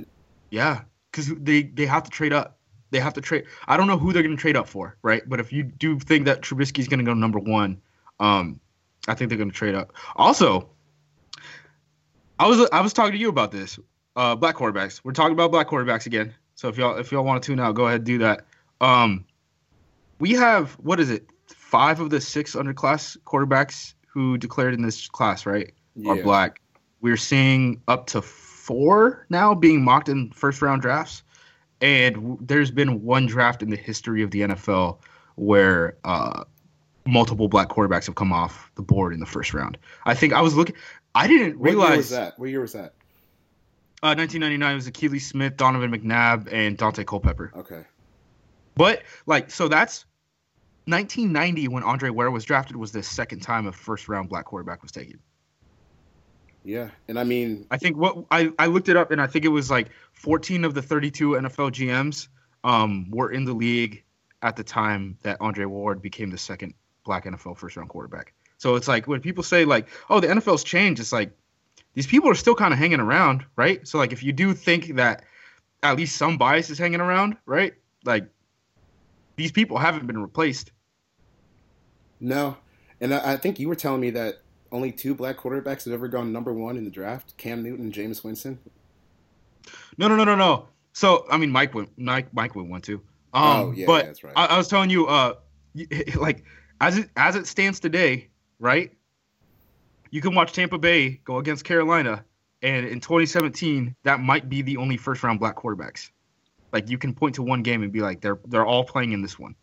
[0.51, 2.59] Yeah, because they they have to trade up.
[2.91, 3.45] They have to trade.
[3.67, 5.23] I don't know who they're gonna trade up for, right?
[5.27, 7.81] But if you do think that Trubisky's gonna go number one,
[8.21, 8.61] um,
[9.09, 9.93] I think they're gonna trade up.
[10.17, 10.69] Also,
[12.39, 13.79] I was I was talking to you about this.
[14.15, 15.01] Uh, black quarterbacks.
[15.03, 16.35] We're talking about black quarterbacks again.
[16.55, 18.45] So if y'all if y'all want to tune out, go ahead and do that.
[18.81, 19.25] Um,
[20.19, 21.27] we have what is it?
[21.47, 25.73] Five of the six underclass quarterbacks who declared in this class, right?
[26.07, 26.61] are black.
[27.01, 31.23] We're seeing up to four now being mocked in first round drafts,
[31.81, 34.99] and there's been one draft in the history of the NFL
[35.35, 36.45] where uh,
[37.07, 39.79] multiple black quarterbacks have come off the board in the first round.
[40.05, 40.77] I think I was looking.
[41.15, 42.39] I didn't What year was realize that?
[42.39, 42.95] What year was that?
[44.03, 47.53] uh, 1999 was Akili Smith, Donovan McNabb, and Daunte Culpepper.
[47.57, 47.85] Okay.
[48.75, 50.07] But like, so that's
[50.87, 54.83] 1990 when Andre Ware was drafted was the second time a first round black quarterback
[54.83, 55.21] was taken.
[56.65, 59.45] Yeah, and I mean, I think what I, I looked it up and I think
[59.45, 62.29] it was like 14 of the 32 NFL GMs
[62.65, 64.05] um, were in the league
[64.43, 68.33] at the time that Andre Ware became the second black NFL first round quarterback.
[68.59, 71.33] So it's like when people say like, oh, the NFL's changed, it's like
[71.95, 73.87] these people are still kind of hanging around, right?
[73.87, 75.25] So like if you do think that
[75.83, 77.75] at least some bias is hanging around, right?
[78.05, 78.29] Like
[79.37, 80.73] these people haven't been replaced.
[82.21, 82.57] no,
[83.01, 84.39] and I, I think you were telling me that
[84.71, 87.93] only two black quarterbacks have ever gone number one in the draft: Cam Newton and
[87.93, 88.59] Jameis Winston.
[89.99, 90.69] No, no, no, no, no.
[90.93, 91.91] So I mean, Mike went.
[91.99, 93.01] Mike, Mike went one too.
[93.35, 94.33] Um, Oh, yeah, but yeah, that's right.
[94.37, 95.35] I, I was telling you, uh,
[96.17, 96.45] like
[96.81, 98.93] as it as it stands today, right?
[100.11, 102.25] You can watch Tampa Bay go against Carolina,
[102.61, 106.11] and in 2017, that might be the only first round black quarterbacks.
[106.73, 109.23] Like you can point to one game and be like, they're they're all playing in
[109.23, 109.55] this one.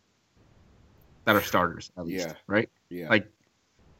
[1.25, 2.33] That are starters, at least, Yeah.
[2.47, 2.69] right?
[2.89, 3.27] Yeah, Like,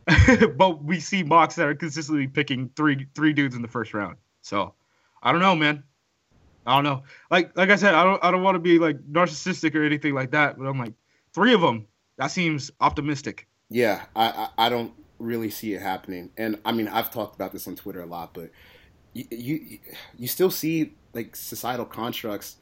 [0.58, 4.18] but we see mocks that are consistently picking three three dudes in the first round.
[4.42, 4.74] So
[5.22, 5.84] I don't know, man.
[6.66, 7.04] I don't know.
[7.30, 10.14] Like like I said, I don't I don't want to be like narcissistic or anything
[10.14, 10.58] like that.
[10.58, 10.94] But I'm like
[11.34, 11.86] three of them.
[12.18, 13.48] That seems optimistic.
[13.70, 14.04] yeah.
[14.16, 14.26] I,
[14.58, 17.76] I I don't really see it happening, and I mean I've talked about this on
[17.76, 18.52] Twitter a lot, but
[19.14, 19.80] you you,
[20.18, 22.58] you still see like societal constructs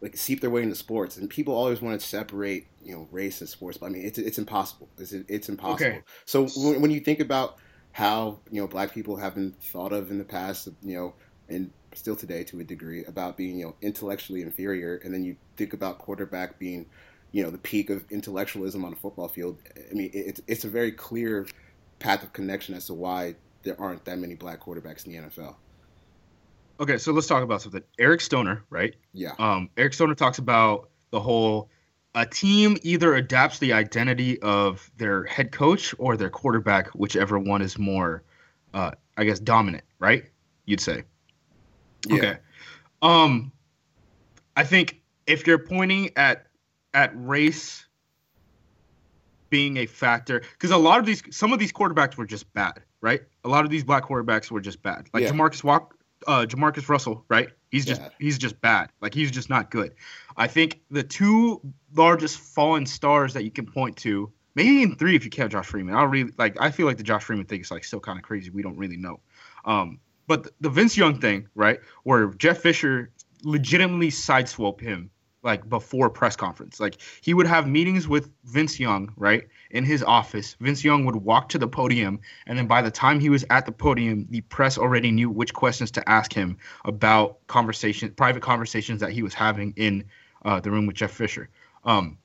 [0.00, 3.40] like seep their way into sports, and people always want to separate you know race
[3.40, 4.88] and sports, but I mean it's it's impossible.
[4.98, 5.90] It's it's impossible.
[5.90, 6.02] Okay.
[6.24, 7.56] So when, when you think about
[7.92, 11.14] how you know black people have been thought of in the past, you know,
[11.48, 15.36] and still today to a degree about being you know intellectually inferior, and then you
[15.56, 16.86] think about quarterback being
[17.32, 19.58] you know the peak of intellectualism on a football field.
[19.90, 21.46] I mean it's it's a very clear
[21.98, 25.56] path of connection as to why there aren't that many black quarterbacks in the NFL.
[26.80, 27.82] Okay, so let's talk about something.
[27.98, 28.96] Eric Stoner, right?
[29.12, 29.32] Yeah.
[29.38, 31.68] Um, Eric Stoner talks about the whole
[32.14, 37.62] a team either adapts the identity of their head coach or their quarterback, whichever one
[37.62, 38.24] is more,
[38.74, 40.24] uh, I guess, dominant, right?
[40.64, 41.04] You'd say.
[42.08, 42.16] Yeah.
[42.16, 42.36] Okay.
[43.02, 43.52] Um,
[44.56, 46.46] I think if you're pointing at
[46.92, 47.86] at race
[49.50, 52.82] being a factor, because a lot of these, some of these quarterbacks were just bad,
[53.00, 53.22] right?
[53.44, 55.08] A lot of these black quarterbacks were just bad.
[55.12, 55.30] Like Yeah.
[55.30, 57.48] Jamarcus Walk, uh, Jamarcus Russell, right?
[57.70, 58.12] He's just Bad.
[58.18, 58.90] he's just bad.
[59.00, 59.94] Like he's just not good.
[60.36, 61.60] I think the two
[61.94, 65.66] largest fallen stars that you can point to, maybe even three if you count Josh
[65.66, 65.94] Freeman.
[65.94, 66.56] I don't really like.
[66.60, 68.50] I feel like the Josh Freeman thing is like still kind of crazy.
[68.50, 69.20] We don't really know.
[69.64, 73.10] Um, but the, the Vince Young thing, right, where Jeff Fisher
[73.42, 75.10] legitimately sideswiped him
[75.42, 76.80] like before press conference.
[76.80, 80.56] Like he would have meetings with Vince Young, right, in his office.
[80.60, 83.66] Vince Young would walk to the podium, and then by the time he was at
[83.66, 89.00] the podium, the press already knew which questions to ask him about conversation, private conversations
[89.00, 90.04] that he was having in
[90.44, 91.48] uh, the room with Jeff Fisher.
[91.84, 92.18] Um,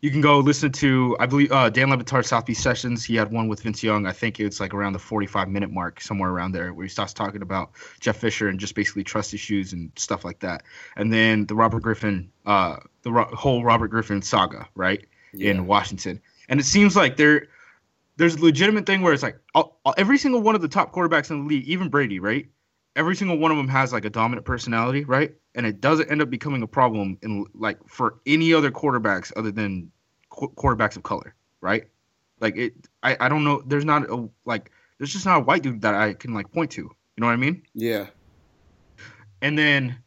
[0.00, 3.02] you can go listen to, I believe, uh, Dan Le Batard's South Beach Sessions.
[3.02, 4.06] He had one with Vince Young.
[4.06, 7.14] I think it's like around the 45 minute mark, somewhere around there, where he starts
[7.14, 7.70] talking about
[8.00, 10.62] Jeff Fisher and just basically trust issues and stuff like that.
[10.96, 15.52] And then the Robert Griffin, uh, the ro- whole Robert Griffin saga, right, Yeah.
[15.52, 16.20] in Washington.
[16.48, 17.46] And it seems like there,
[18.16, 20.92] there's a legitimate thing where it's like all, all- every single one of the top
[20.92, 22.46] quarterbacks in the league, even Brady, right?
[22.96, 25.34] Every single one of them has like a dominant personality, right?
[25.56, 29.50] And it doesn't end up becoming a problem in like for any other quarterbacks other
[29.50, 29.90] than
[30.30, 31.84] qu- quarterbacks of color, right?
[32.40, 33.62] Like it, I, I don't know.
[33.66, 36.70] There's not a like, there's just not a white dude that I can like point
[36.72, 36.82] to.
[36.82, 37.62] You know what I mean?
[37.74, 38.06] Yeah.
[39.42, 39.98] And then,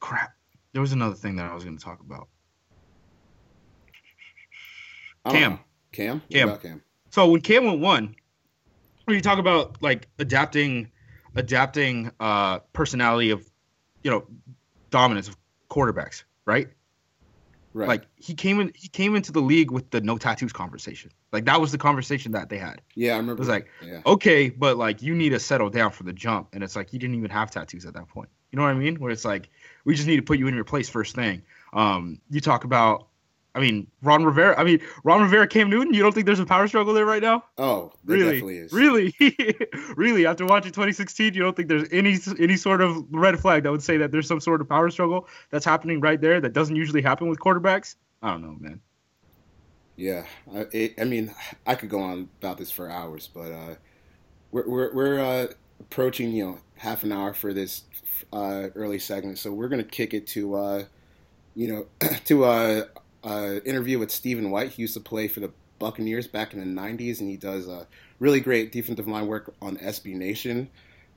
[0.00, 0.32] crap,
[0.72, 2.28] there was another thing that I was going to talk about.
[5.28, 5.58] Cam.
[5.92, 6.22] Cam.
[6.30, 6.56] Cam.
[6.58, 6.82] Cam.
[7.10, 8.14] So when Cam went one,
[9.04, 10.90] when you talk about like adapting,
[11.34, 13.48] adapting uh personality of,
[14.02, 14.26] you know,
[14.90, 15.36] dominance of
[15.68, 16.68] quarterbacks, right?
[17.72, 17.88] Right.
[17.88, 21.12] Like he came in, he came into the league with the no tattoos conversation.
[21.32, 22.82] Like that was the conversation that they had.
[22.96, 23.34] yeah, I remember.
[23.34, 24.00] It was like, yeah.
[24.04, 26.98] okay, but like you need to settle down for the jump, and it's like you
[26.98, 28.28] didn't even have tattoos at that point.
[28.50, 28.96] You know what I mean?
[28.96, 29.50] Where it's like
[29.84, 31.42] we just need to put you in your place first thing.
[31.72, 33.06] Um, you talk about,
[33.54, 34.58] I mean, Ron Rivera.
[34.58, 35.92] I mean, Ron Rivera, Cam Newton.
[35.92, 37.44] You don't think there's a power struggle there right now?
[37.58, 38.72] Oh, there really, definitely is.
[38.72, 39.14] really,
[39.96, 40.24] really.
[40.24, 43.82] After watching 2016, you don't think there's any any sort of red flag that would
[43.82, 47.02] say that there's some sort of power struggle that's happening right there that doesn't usually
[47.02, 47.96] happen with quarterbacks?
[48.22, 48.80] I don't know, man.
[49.96, 51.34] Yeah, I, it, I mean,
[51.66, 53.74] I could go on about this for hours, but uh,
[54.52, 55.46] we're we're, we're uh,
[55.80, 57.82] approaching you know half an hour for this
[58.32, 60.84] uh, early segment, so we're gonna kick it to uh,
[61.56, 61.86] you know
[62.26, 62.86] to
[63.24, 64.70] uh, interview with Stephen White.
[64.72, 67.84] He used to play for the Buccaneers back in the '90s, and he does uh,
[68.18, 70.68] really great defensive line work on SB Nation,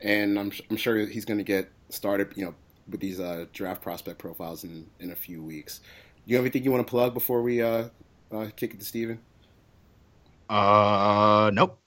[0.02, 2.56] and I'm I'm sure he's gonna get started, you know,
[2.89, 5.82] with these uh, draft prospect profiles in in a few weeks.
[6.26, 7.89] You have anything you want to plug before we uh,
[8.32, 9.20] uh, kick it to Stephen?
[10.50, 11.80] Uh, nope.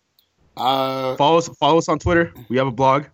[0.57, 1.48] Uh, Follow us.
[1.59, 2.33] Follow us on Twitter.
[2.48, 3.05] We have a blog.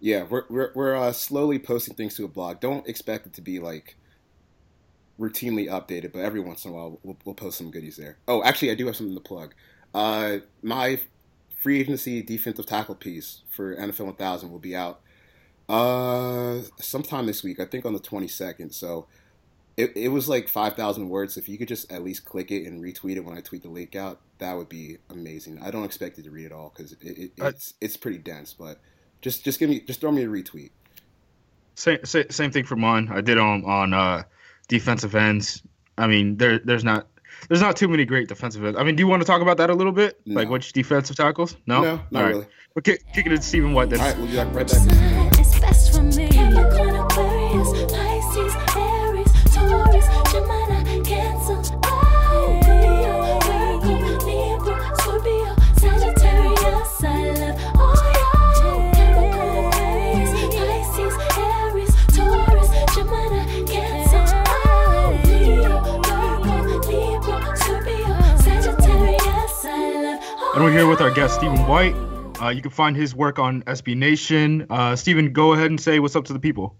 [0.00, 2.60] yeah, we're we're, we're uh, slowly posting things to a blog.
[2.60, 3.96] Don't expect it to be like
[5.18, 8.18] routinely updated, but every once in a while we'll, we'll post some goodies there.
[8.26, 9.54] Oh, actually, I do have something to plug.
[9.94, 11.00] Uh, my
[11.56, 15.00] free agency defensive tackle piece for NFL 1000 will be out
[15.68, 17.60] uh, sometime this week.
[17.60, 18.72] I think on the 22nd.
[18.72, 19.06] So.
[19.76, 21.36] It, it was like 5,000 words.
[21.36, 23.68] If you could just at least click it and retweet it when I tweet the
[23.68, 25.60] link out, that would be amazing.
[25.62, 28.18] I don't expect you to read it all because it, it, Uh, it's it's pretty
[28.18, 28.80] dense, but
[29.20, 30.70] just just give me just throw me a retweet.
[31.74, 33.08] Same, same, same thing for mine.
[33.08, 34.24] I did on on uh,
[34.68, 35.62] defensive ends.
[35.96, 37.08] I mean, there there's not
[37.48, 38.78] there's not too many great defensive ends.
[38.78, 40.20] I mean, do you want to talk about that a little bit?
[40.26, 40.36] No.
[40.36, 41.56] Like which defensive tackles?
[41.66, 42.34] No, No, not All right.
[42.34, 42.46] really.
[42.74, 44.00] We're kick, kicking it to Stephen White then.
[44.00, 44.78] All right, we'll be back right back.
[70.68, 71.94] We're here with our guest Stephen White.
[72.42, 74.66] Uh, you can find his work on SB Nation.
[74.68, 76.76] Uh, Stephen, go ahead and say what's up to the people.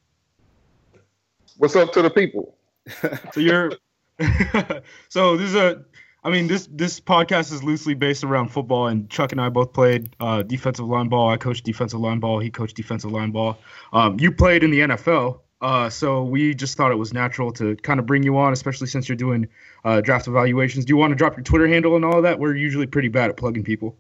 [1.57, 2.55] What's up to the people?
[3.33, 3.73] So you're
[5.09, 5.83] so this is a
[6.23, 9.73] I mean this this podcast is loosely based around football and Chuck and I both
[9.73, 11.31] played uh, defensive line ball.
[11.31, 12.41] I coached defensive line ball.
[12.41, 13.59] He coached defensive line ball.
[13.95, 15.41] Um, you played in the NFL.
[15.61, 18.87] Uh, so we just thought it was natural to kind of bring you on, especially
[18.87, 19.49] since you're doing
[19.85, 20.85] uh, draft evaluations.
[20.85, 22.39] Do you want to drop your Twitter handle and all of that?
[22.39, 23.97] We're usually pretty bad at plugging people.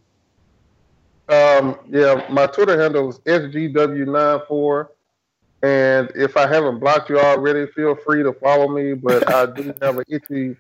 [1.29, 4.89] Um, yeah, my Twitter handle is sgw94.
[5.61, 8.95] And if I haven't blocked you already, feel free to follow me.
[8.95, 10.57] But I do have an itchy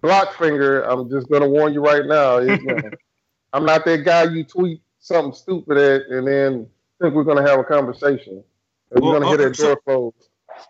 [0.00, 0.82] block finger.
[0.82, 2.36] I'm just going to warn you right now.
[2.36, 2.90] It, you know,
[3.52, 6.68] I'm not that guy you tweet something stupid at and then
[7.00, 8.44] think we're going to have a conversation.
[8.90, 10.28] We're going to hit that so- door closed.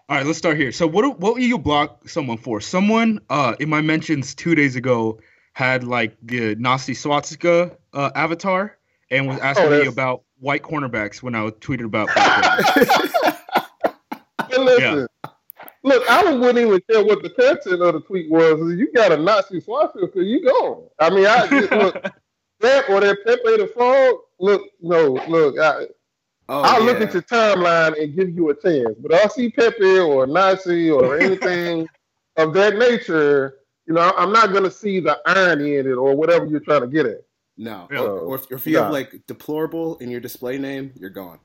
[0.09, 0.73] All right, let's start here.
[0.73, 2.61] So, what what will you block someone for?
[2.61, 5.21] Someone uh, in my mentions two days ago
[5.53, 8.77] had like the Nazi swastika uh, avatar
[9.11, 12.09] and was asking Oh, me about white cornerbacks when I tweeted about.
[12.15, 13.33] black cornerbacks.
[14.49, 15.07] But listen,
[15.83, 18.59] look, I wouldn't even care what the content of the tweet was.
[18.79, 20.91] You got a Nazi swastika, you go.
[21.01, 21.47] I mean, I
[21.77, 21.95] look
[22.61, 24.15] that or that Pepe the Frog.
[24.39, 25.87] Look, no, look, I,
[26.49, 26.87] Oh, I'll yeah.
[26.87, 28.95] look at your timeline and give you a chance.
[29.01, 31.89] But I see Pepe or Nazi or anything
[32.37, 33.59] of that nature.
[33.87, 36.83] You know, I'm not going to see the irony in it or whatever you're trying
[36.83, 37.25] to get at.
[37.57, 37.89] No.
[37.91, 38.01] Yeah.
[38.01, 38.85] Or, or if, if you Yeah.
[38.85, 41.39] have like deplorable in your display name, you're gone.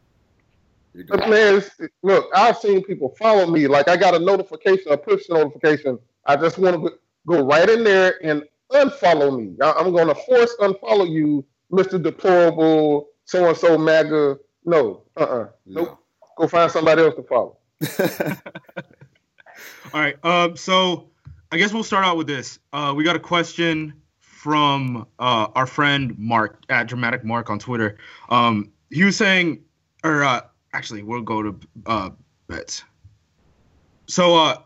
[0.93, 1.29] You're gone.
[1.29, 1.63] man,
[2.03, 3.67] look, I've seen people follow me.
[3.67, 5.97] Like I got a notification, a push notification.
[6.25, 6.93] I just want to
[7.25, 9.55] go right in there and unfollow me.
[9.61, 14.37] I'm going to force unfollow you, Mister Deplorable, so and so MAGA.
[14.65, 15.97] No, uh, uh nope.
[16.37, 17.57] Go find somebody else to follow.
[19.93, 20.23] All right.
[20.23, 21.09] Um, so
[21.51, 22.59] I guess we'll start out with this.
[22.71, 27.97] Uh, we got a question from uh, our friend Mark at Dramatic Mark on Twitter.
[28.29, 29.61] Um, he was saying,
[30.03, 30.41] or uh,
[30.73, 32.09] actually, we'll go to uh,
[32.47, 32.83] bets.
[34.07, 34.57] So uh,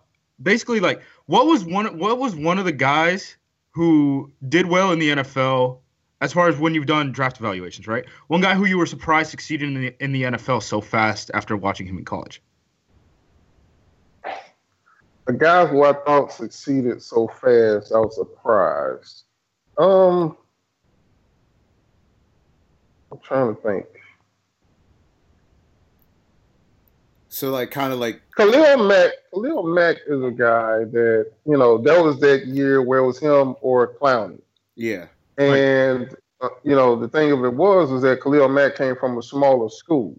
[0.41, 1.97] basically, like, what was one?
[1.97, 3.36] What was one of the guys
[3.71, 5.79] who did well in the NFL?
[6.25, 8.03] As far as when you've done draft evaluations, right?
[8.29, 11.55] One guy who you were surprised succeeded in the in the NFL so fast after
[11.55, 12.41] watching him in college.
[15.27, 19.25] The guys who I thought succeeded so fast, I was surprised.
[19.77, 20.35] Um,
[23.11, 23.85] I'm trying to think.
[27.35, 31.77] so like kind of like Khalil Mack, Khalil Mack is a guy that you know
[31.77, 34.39] that was that year where it was him or Clowney,
[34.75, 35.05] yeah.
[35.37, 39.17] And uh, you know the thing of it was was that Khalil Mack came from
[39.17, 40.15] a smaller school,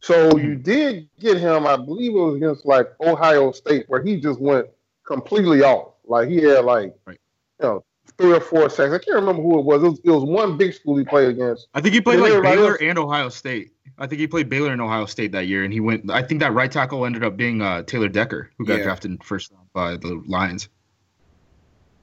[0.00, 1.66] so you did get him.
[1.66, 4.66] I believe it was against like Ohio State where he just went
[5.06, 5.92] completely off.
[6.06, 7.18] Like he had like Right.
[7.60, 7.84] you know
[8.18, 8.92] three or four sacks.
[8.92, 9.82] I can't remember who it was.
[9.82, 11.68] It was, it was one big school he played against.
[11.74, 13.72] I think he played And like Baylor else- and Ohio State.
[13.98, 16.10] I think he played Baylor and Ohio State that year, and he went.
[16.10, 18.84] I think that right tackle ended up being uh, Taylor Decker, who got Yeah.
[18.84, 20.68] drafted first by the Lions.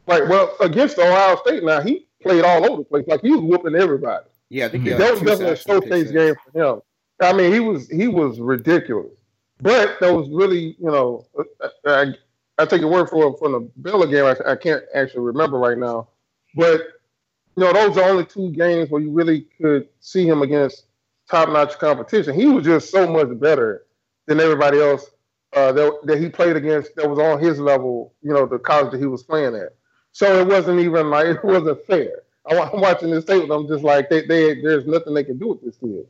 [0.07, 0.27] Right.
[0.27, 1.63] well against Ohio State.
[1.63, 3.05] Now he played all over the place.
[3.07, 4.25] Like he was whooping everybody.
[4.49, 6.81] Yeah, I think that was definitely a showcase game for him.
[7.21, 9.11] I mean, he was he was ridiculous,
[9.61, 11.25] but that was really you know
[11.85, 12.13] I,
[12.57, 14.25] I take your word for it from the Baylor game.
[14.25, 16.09] I, I can't actually remember right now,
[16.55, 16.81] but
[17.55, 20.85] you know those are only two games where you really could see him against
[21.29, 22.33] top notch competition.
[22.33, 23.85] He was just so much better
[24.27, 25.09] than everybody else
[25.53, 28.13] uh, that that he played against that was on his level.
[28.21, 29.75] You know, the college that he was playing at.
[30.13, 32.21] So it wasn't even like it wasn't fair.
[32.49, 35.37] I- I'm watching this tape and I'm just like, they, they, there's nothing they can
[35.37, 36.07] do with this kid.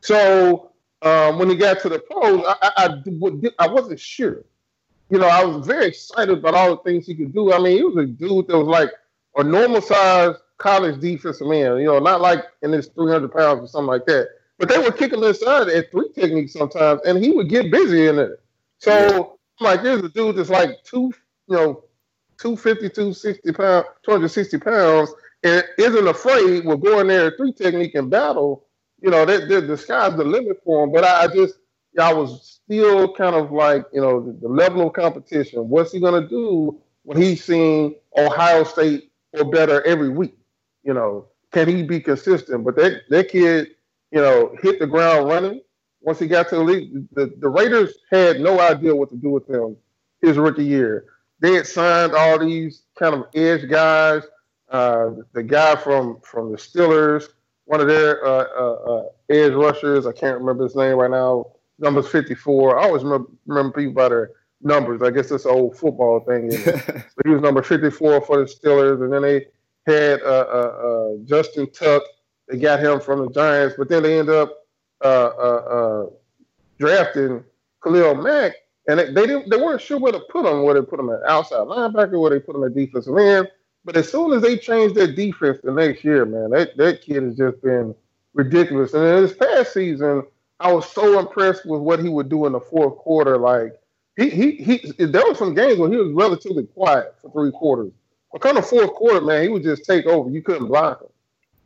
[0.00, 3.02] So um, when he got to the pros, I,
[3.58, 4.44] I wasn't sure.
[5.10, 7.52] You know, I was very excited about all the things he could do.
[7.52, 8.90] I mean, he was a dude that was like
[9.36, 11.78] a normal sized college defensive man.
[11.78, 14.30] You know, not like in his 300 pounds or something like that.
[14.58, 18.08] But they were kicking him inside at three techniques sometimes, and he would get busy
[18.08, 18.40] in it.
[18.78, 21.12] So I'm like, there's a dude that's like two,
[21.46, 21.84] you know,
[22.38, 25.10] 250, 260 pounds, 260 pounds,
[25.42, 28.64] and isn't afraid will go in there three technique and battle.
[29.00, 30.92] You know, that the, the sky's the limit for him.
[30.92, 31.58] But I, I just,
[32.00, 35.68] I was still kind of like, you know, the, the level of competition.
[35.68, 40.36] What's he gonna do when he's seeing Ohio State or better every week?
[40.82, 42.64] You know, can he be consistent?
[42.64, 43.68] But that that kid,
[44.10, 45.60] you know, hit the ground running.
[46.00, 49.30] Once he got to the league, the, the Raiders had no idea what to do
[49.30, 49.76] with him
[50.20, 51.04] his rookie year.
[51.40, 54.22] They had signed all these kind of edge guys.
[54.68, 57.24] Uh, the guy from from the Steelers,
[57.66, 61.52] one of their uh, uh, uh, edge rushers, I can't remember his name right now.
[61.78, 62.78] Numbers fifty four.
[62.78, 64.30] I always remember, remember people by their
[64.62, 65.02] numbers.
[65.02, 66.50] I guess it's an old football thing.
[67.16, 69.46] So he was number 54 for the Steelers, and then they
[69.86, 72.02] had uh, uh, uh, Justin Tuck.
[72.48, 74.52] They got him from the Giants, but then they ended up
[75.02, 76.06] uh, uh, uh,
[76.78, 77.42] drafting
[77.82, 78.52] Khalil Mack,
[78.88, 81.10] and they, they didn't they weren't sure where to put him, where they put him
[81.10, 83.48] at outside linebacker, where they put him at defensive end.
[83.84, 87.22] But as soon as they changed their defense the next year, man, that, that kid
[87.22, 87.94] has just been
[88.34, 88.94] ridiculous.
[88.94, 90.24] And in this past season,
[90.58, 93.36] I was so impressed with what he would do in the fourth quarter.
[93.38, 93.78] Like
[94.16, 97.92] he he he there were some games where he was relatively quiet for three quarters.
[98.32, 100.30] But kind of fourth quarter, man, he would just take over.
[100.30, 101.08] You couldn't block him.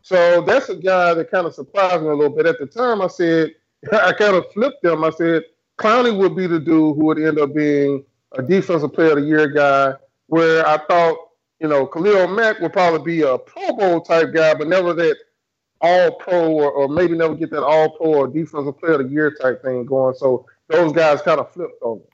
[0.02, 2.46] So that's a guy that kind of surprised me a little bit.
[2.46, 3.54] At the time, I said
[3.92, 5.04] I kind of flipped them.
[5.04, 5.44] I said
[5.80, 9.26] Clowney would be the dude who would end up being a defensive player of the
[9.26, 9.94] year guy.
[10.26, 11.16] Where I thought,
[11.58, 15.16] you know, Khalil Mack would probably be a Pro Bowl type guy, but never that
[15.80, 19.12] all pro or, or maybe never get that all pro or defensive player of the
[19.12, 20.14] year type thing going.
[20.14, 22.04] So those guys kind of flipped on me.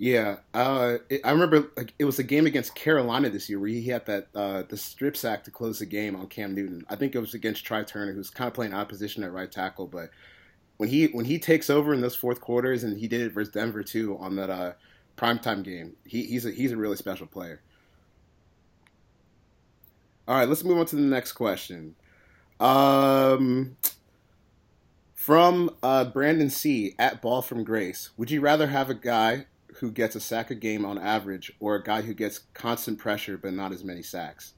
[0.00, 3.82] Yeah, uh, it, I remember it was a game against Carolina this year where he
[3.82, 6.86] had that uh, the strip sack to close the game on Cam Newton.
[6.88, 9.88] I think it was against Trai Turner, who's kind of playing opposition at right tackle.
[9.88, 10.10] But
[10.78, 13.52] when he when he takes over in those fourth quarters, and he did it versus
[13.52, 14.72] Denver too on that uh,
[15.16, 17.60] primetime game, he, he's a he's a really special player.
[20.26, 21.96] All right, let's move on to the next question.
[22.60, 23.76] Um,
[25.14, 29.90] from uh, Brandon C at Ball from Grace, would you rather have a guy who
[29.90, 33.52] gets a sack a game on average, or a guy who gets constant pressure but
[33.52, 34.54] not as many sacks?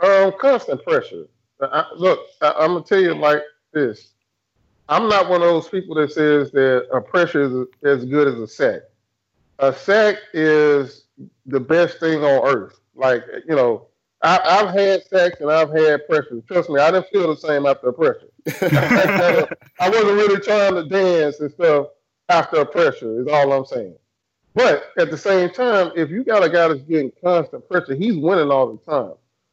[0.00, 1.26] Um, constant pressure.
[1.60, 3.42] I, look, I, I'm gonna tell you like
[3.72, 4.12] this.
[4.88, 8.34] I'm not one of those people that says that a pressure is as good as
[8.34, 8.82] a sack.
[9.58, 11.04] A sack is
[11.46, 12.80] the best thing on earth.
[12.94, 13.88] Like you know,
[14.22, 16.40] I, have had sacks and I've had pressure.
[16.46, 18.28] Trust me, I didn't feel the same after a pressure.
[19.80, 21.88] I wasn't really trying to dance and stuff
[22.28, 23.20] after a pressure.
[23.20, 23.96] Is all I'm saying.
[24.54, 28.16] But at the same time, if you got a guy that's getting constant pressure, he's
[28.16, 29.12] winning all the time.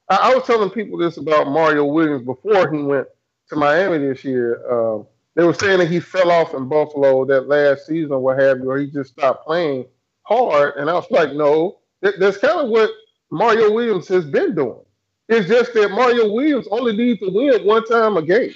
[0.09, 3.07] I, I was telling people this about Mario Williams before he went
[3.49, 4.61] to Miami this year.
[4.71, 8.59] Um, they were saying that he fell off in Buffalo that last season, what have
[8.59, 9.85] you, or he just stopped playing
[10.23, 10.75] hard.
[10.77, 12.89] And I was like, no, that, that's kind of what
[13.31, 14.79] Mario Williams has been doing.
[15.27, 18.53] It's just that Mario Williams only needs to win one time a game,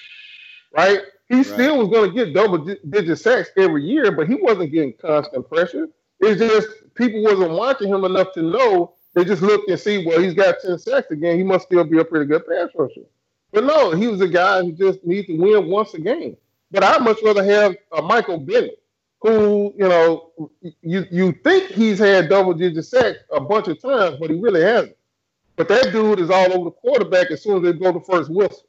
[0.76, 1.02] right?
[1.28, 1.46] He right.
[1.46, 2.60] still was going to get double
[2.90, 5.88] digit sacks every year, but he wasn't getting constant pressure.
[6.20, 8.94] It's just people wasn't watching him enough to know.
[9.16, 11.38] They just looked and see, well, he's got 10 sacks again.
[11.38, 13.02] He must still be a pretty good pass rusher.
[13.52, 16.38] But no, he was a guy who just needs to win once a game.
[16.72, 18.80] But I'd much rather have a Michael Bennett
[19.22, 20.32] who, you know,
[20.82, 24.62] you you think he's had double digit sacks a bunch of times, but he really
[24.62, 24.96] hasn't.
[25.56, 28.30] But that dude is all over the quarterback as soon as they blow the first
[28.30, 28.66] whistle.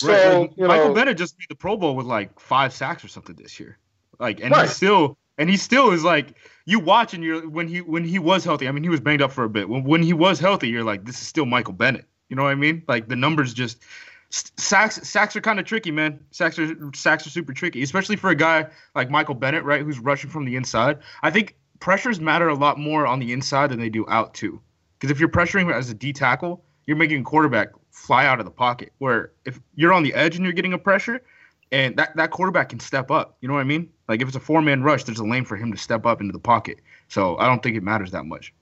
[0.00, 0.58] So, right.
[0.58, 3.60] Michael know, Bennett just beat the Pro Bowl with like five sacks or something this
[3.60, 3.78] year.
[4.18, 4.62] Like, and right.
[4.62, 6.36] he still, and he still is like,
[6.66, 8.68] you watch and you're when he when he was healthy.
[8.68, 9.68] I mean, he was banged up for a bit.
[9.68, 12.06] When when he was healthy, you're like, this is still Michael Bennett.
[12.28, 12.82] You know what I mean?
[12.88, 13.82] Like the numbers just
[14.30, 16.20] sacks sacks are kind of tricky, man.
[16.30, 19.98] Sacks are sacks are super tricky, especially for a guy like Michael Bennett, right, who's
[19.98, 20.98] rushing from the inside.
[21.22, 24.60] I think pressures matter a lot more on the inside than they do out too.
[24.98, 28.50] Because if you're pressuring as a D tackle, you're making quarterback fly out of the
[28.50, 28.92] pocket.
[28.98, 31.22] Where if you're on the edge and you're getting a pressure,
[31.70, 33.36] and that, that quarterback can step up.
[33.40, 33.90] You know what I mean?
[34.08, 36.20] Like if it's a four man rush, there's a lane for him to step up
[36.20, 36.80] into the pocket.
[37.08, 38.52] So I don't think it matters that much.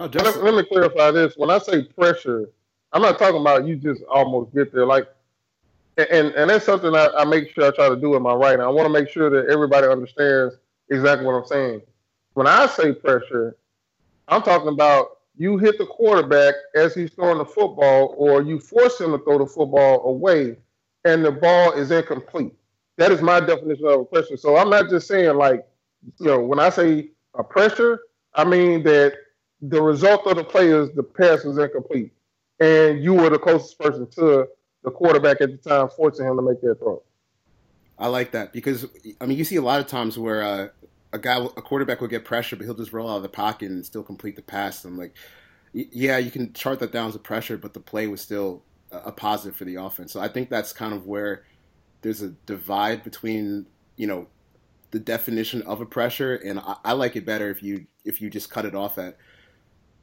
[0.00, 1.34] Oh, just, let, me clarify this.
[1.36, 2.48] When I say pressure,
[2.94, 4.86] I'm not talking about you just almost get there.
[4.86, 5.06] Like,
[5.98, 8.62] and and that's something I, I make sure I try to do in my writing.
[8.62, 10.54] I want to make sure that everybody understands
[10.88, 11.82] exactly what I'm saying.
[12.32, 13.58] When I say pressure,
[14.26, 18.98] I'm talking about you hit the quarterback as he's throwing the football, or you force
[18.98, 20.56] him to throw the football away,
[21.04, 22.54] and the ball is incomplete.
[22.96, 24.38] That is my definition of a pressure.
[24.38, 25.66] So I'm not just saying like,
[26.18, 28.00] you know, when I say a pressure,
[28.34, 29.12] I mean that
[29.62, 32.12] the result of the play is the pass was incomplete
[32.60, 34.46] and you were the closest person to
[34.82, 37.02] the quarterback at the time, forcing him to make that throw.
[37.98, 38.86] I like that because
[39.20, 40.68] I mean you see a lot of times where uh,
[41.12, 43.70] a guy, a quarterback will get pressure, but he'll just roll out of the pocket
[43.70, 44.84] and still complete the pass.
[44.84, 45.14] I'm like,
[45.72, 49.12] yeah, you can chart that down as a pressure, but the play was still a
[49.12, 50.12] positive for the offense.
[50.12, 51.44] So I think that's kind of where
[52.02, 54.26] there's a divide between you know
[54.92, 58.30] the definition of a pressure, and I, I like it better if you if you
[58.30, 59.18] just cut it off at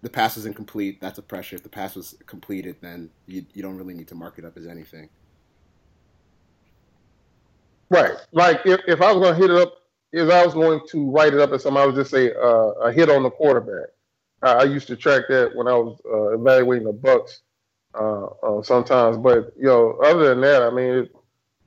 [0.02, 1.56] the pass was incomplete, that's a pressure.
[1.56, 4.58] If the pass was completed, then you, you don't really need to mark it up
[4.58, 5.10] as anything.
[7.90, 8.14] Right.
[8.32, 9.74] Like if, if I was going to hit it up,
[10.12, 12.72] if I was going to write it up as something, I would just say uh,
[12.84, 13.90] a hit on the quarterback.
[14.42, 17.42] I, I, used to track that when I was uh, evaluating the Bucks
[17.96, 19.18] uh, uh sometimes.
[19.18, 21.16] But you know, other than that, I mean, it,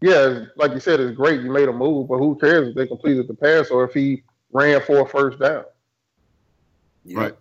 [0.00, 1.42] yeah, like you said, it's great.
[1.42, 4.22] You made a move, but who cares if they completed the pass or if he
[4.52, 5.64] ran for a first down?
[7.04, 7.18] Yeah.
[7.18, 7.36] Right.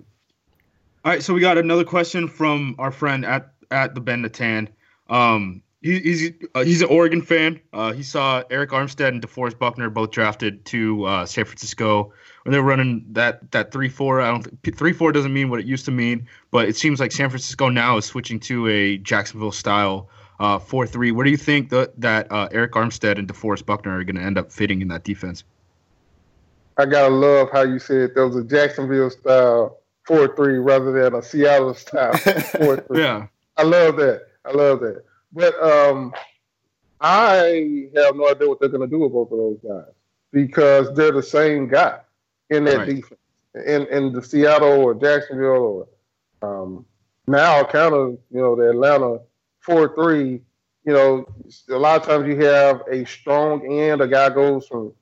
[1.05, 4.67] All right, so we got another question from our friend at at the Ben Natan.
[5.09, 7.61] Um, he, he's uh, he's an Oregon fan.
[7.71, 12.11] Uh, he saw Arik Armstead and DeForest Buckner both drafted to uh, San Francisco
[12.43, 14.19] when they were running that that three four.
[14.19, 17.13] I don't three four doesn't mean what it used to mean, but it seems like
[17.13, 20.09] San Francisco now is switching to a Jacksonville style
[20.41, 21.11] uh, four three.
[21.11, 24.21] Where do you think that that uh, Arik Armstead and DeForest Buckner are going to
[24.21, 25.45] end up fitting in that defense?
[26.77, 29.78] I gotta love how you said there was a Jacksonville style
[30.09, 32.13] four three rather than a Seattle style
[32.57, 32.99] four three.
[33.03, 34.23] yeah, I love that.
[34.43, 35.03] I love that.
[35.31, 36.11] But um,
[36.99, 39.93] I have no idea what they're going to do with both of those guys
[40.33, 41.99] because they're the same guy
[42.49, 42.87] in that Right.
[42.95, 43.19] defense.
[43.67, 45.87] In in the Seattle or Jacksonville
[46.41, 46.85] or um,
[47.27, 49.19] now kind of you know the Atlanta
[49.61, 50.41] four three.
[50.85, 51.25] You know,
[51.69, 54.01] a lot of times you have a strong end.
[54.01, 54.93] A guy goes from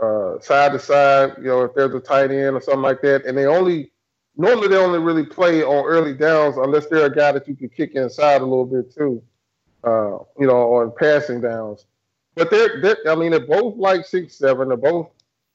[0.00, 1.34] uh, side to side.
[1.38, 3.92] You know, if there's a tight end or something like that, and they only
[4.36, 7.68] normally they only really play on early downs unless they're a guy that you can
[7.68, 9.22] kick inside a little bit too.
[9.84, 11.86] Uh, you know, on passing downs.
[12.34, 14.68] But they're, they're I mean, they're both like six seven.
[14.68, 15.10] They're both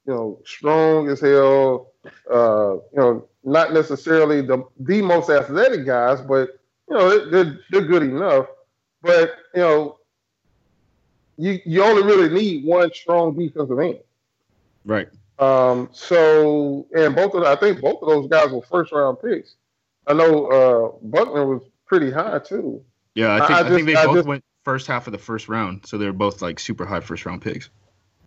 [0.08, 1.92] you know strong as hell.
[2.32, 6.60] Uh, you know, not necessarily the the most athletic guys, but
[6.90, 8.48] you know they're they're, good enough.
[9.02, 10.00] But you know,
[11.38, 14.00] you you only really need one strong defensive end.
[14.86, 15.10] right.
[15.42, 19.56] Um, so, and both of I think both of those guys were first round picks.
[20.06, 22.84] I know uh, Buckner was pretty high too.
[23.16, 25.18] Yeah, I think I I, think they I both just- went first half of the
[25.18, 27.70] first round, so they're both like super high first round picks.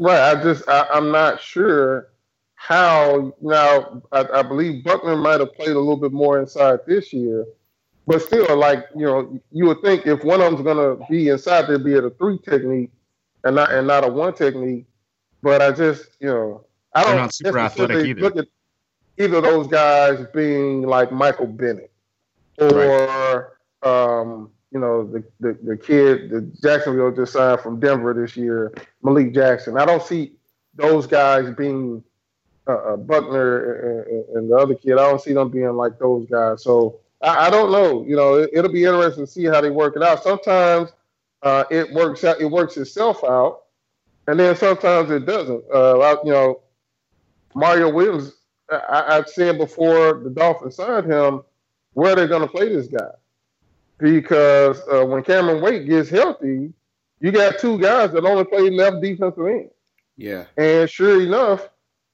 [0.01, 0.33] Right.
[0.33, 2.09] I just I, I'm not sure
[2.57, 4.03] how now.
[4.11, 7.47] I, I believe Buckner might have played a little bit more inside this year,
[8.09, 11.69] but still, like you know, you would think if one of them's gonna be inside,
[11.69, 12.91] they'd be at a three technique
[13.45, 14.87] and not and not a one technique.
[15.43, 18.21] But I just you know I They're don't not super athletic either.
[18.21, 18.47] Look at
[19.19, 21.91] either of those guys being like Michael Bennett
[22.59, 28.37] or um, you know the, the the kid the Jacksonville just signed from Denver this
[28.37, 28.73] year,
[29.03, 29.77] Malik Jackson.
[29.79, 30.33] I don't see
[30.75, 32.03] those guys being
[32.67, 34.93] uh, uh, Buckner and, and the other kid.
[34.95, 36.63] I don't see them being like those guys.
[36.63, 38.05] So I, I don't know.
[38.07, 40.23] You know, it, it'll be interesting to see how they work it out.
[40.23, 40.91] Sometimes
[41.43, 42.41] uh, it works out.
[42.41, 43.65] It works itself out,
[44.27, 45.63] and then sometimes it doesn't.
[45.73, 46.61] Uh, I- you know,
[47.55, 48.33] Mario Williams.
[48.71, 51.43] I, I've said before the Dolphins signed him,
[51.93, 53.11] where are they going to play this guy?
[53.99, 56.73] Because uh, when Cameron Wake gets healthy,
[57.21, 59.71] you got two guys that only play left defensive end.
[60.17, 60.45] Yeah.
[60.57, 61.69] And sure enough,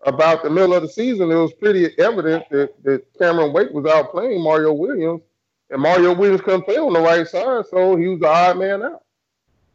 [0.06, 3.86] about the middle of the season, it was pretty evident that, that Cameron Wake was
[3.86, 5.22] out playing Mario Williams,
[5.70, 8.82] and Mario Williams couldn't play on the right side, so he was the odd man
[8.82, 9.04] out.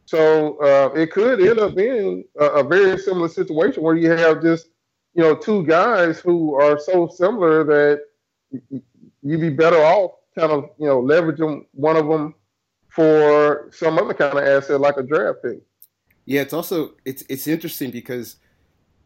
[0.05, 4.41] So uh, it could end up being a, a very similar situation where you have
[4.41, 4.69] just,
[5.15, 8.01] you know, two guys who are so similar that
[9.23, 12.35] you'd be better off kind of, you know, leveraging one of them
[12.89, 15.59] for some other kind of asset like a draft pick.
[16.25, 18.37] Yeah, it's also it's it's interesting because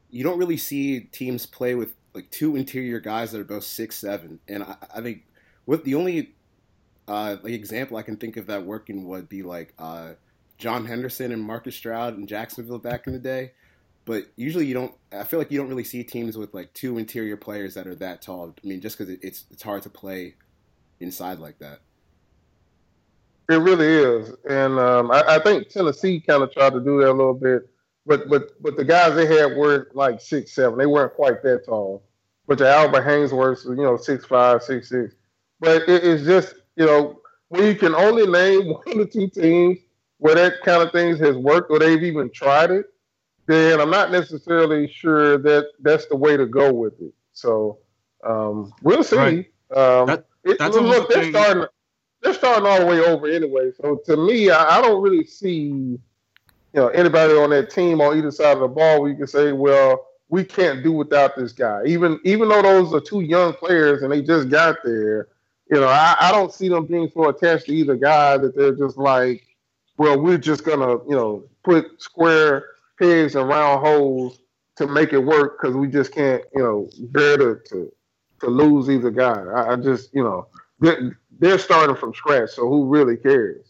[0.10, 3.97] you don't really see teams play with like two interior guys that are both six
[3.97, 5.26] seven, and I, I think
[5.66, 6.34] what the only
[7.07, 10.14] uh, like example I can think of that working would be like uh,
[10.57, 13.51] John Henderson and Marcus Stroud in Jacksonville back in the day.
[14.10, 14.91] But usually you don't.
[15.12, 17.93] I feel like you don't really see teams with like two interior players that are
[17.93, 18.55] that tall.
[18.64, 20.34] I mean, just because it, it's it's hard to play
[20.99, 21.82] inside like that.
[23.51, 27.12] It really is, and um, I, I think Tennessee kind of tried to do that
[27.12, 27.70] a little bit,
[28.07, 30.80] but but but the guys they had were like six seven.
[30.80, 32.01] They weren't quite that tall.
[32.47, 35.14] But the Albert Haynesworth, you know, six five, six six.
[35.60, 39.78] But it, it's just you know when you can only name one or two teams
[40.18, 42.88] where that kind of things has worked or they've even tried it,
[43.50, 47.14] then I'm not necessarily sure that that's the way to go with it.
[47.34, 47.80] So
[48.24, 49.16] um, we'll see.
[49.18, 49.52] Right.
[49.76, 51.66] Um, That- it- look, they're thing- starting
[52.22, 53.72] they're starting all the way over anyway.
[53.82, 56.00] So to me, I, I don't really see, you
[56.74, 59.54] know, anybody on that team on either side of the ball where you can say,
[59.54, 61.82] well, we can't do without this guy.
[61.86, 65.30] Even even though those are two young players and they just got there,
[65.72, 68.76] you know, I, I don't see them being so attached to either guy that they're
[68.76, 69.43] just like,
[69.97, 72.66] well, we're just gonna, you know, put square
[73.00, 74.39] pegs and round holes
[74.76, 77.91] to make it work because we just can't, you know, bear to to,
[78.41, 79.43] to lose either guy.
[79.43, 80.47] I, I just, you know,
[80.80, 83.66] they're, they're starting from scratch, so who really cares?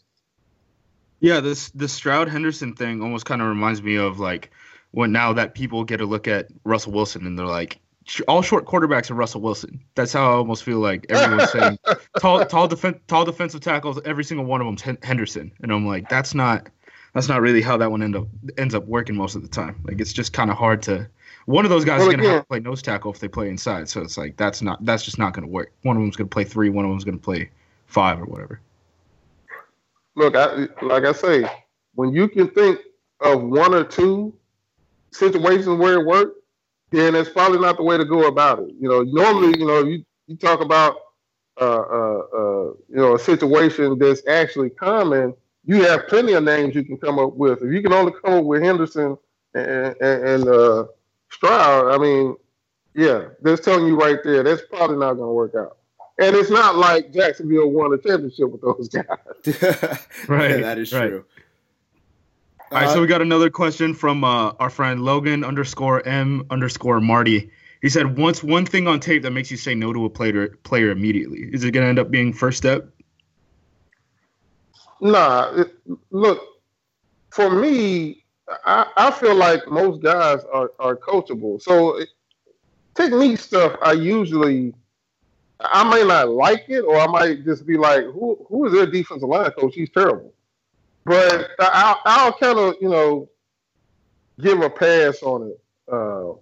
[1.20, 4.50] Yeah, this the Stroud Henderson thing almost kind of reminds me of like
[4.92, 7.78] when now that people get a look at Russell Wilson and they're like,
[8.26, 9.80] all short quarterbacks are Russell Wilson.
[9.94, 11.78] That's how I almost feel like everyone's saying
[12.18, 14.00] tall tall defen- tall defensive tackles.
[14.04, 16.68] Every single one of them's Hen- Henderson, and I'm like, that's not
[17.12, 18.26] that's not really how that one end up
[18.58, 19.80] ends up working most of the time.
[19.84, 21.08] Like it's just kind of hard to.
[21.46, 23.48] One of those guys Well, is gonna have to play nose tackle if they play
[23.48, 25.72] inside, so it's like that's not that's just not gonna work.
[25.82, 27.50] One of them's gonna play three, one of them's gonna play
[27.86, 28.60] five or whatever.
[30.16, 31.44] Look, I, like I say,
[31.94, 32.80] when you can think
[33.20, 34.34] of one or two
[35.12, 36.36] situations where it worked,
[36.90, 38.70] then it's probably not the way to go about it.
[38.78, 40.96] You know, normally, you know, you, you talk about
[41.60, 45.34] uh, uh, uh, you know a situation that's actually common.
[45.64, 47.62] You have plenty of names you can come up with.
[47.62, 49.16] If you can only come up with Henderson
[49.54, 50.84] and, and, and uh,
[51.30, 52.36] Stroud, I mean,
[52.94, 55.76] yeah, that's telling you right there that's probably not going to work out.
[56.18, 59.06] And it's not like Jacksonville won a championship with those guys.
[60.28, 61.08] Right, Yeah, that is right.
[61.08, 61.24] true.
[62.72, 66.46] All right, Uh, so we got another question from uh, our friend Logan underscore M
[66.50, 67.50] underscore Marty.
[67.82, 70.48] He said, "What's one thing on tape that makes you say no to a player
[70.64, 71.48] player immediately?
[71.52, 72.88] Is it going to end up being first step?"
[75.00, 75.74] Nah, it,
[76.10, 76.40] look,
[77.30, 78.24] for me,
[78.64, 81.60] I, I feel like most guys are, are coachable.
[81.62, 82.00] So
[82.94, 84.74] technique stuff, I usually,
[85.60, 88.86] I may not like it, or I might just be like, who who is their
[88.86, 89.74] defensive line coach?
[89.74, 90.32] He's terrible.
[91.04, 93.28] But I, I'll, I'll kind of, you know,
[94.40, 95.60] give a pass on it.
[95.90, 96.32] Uh,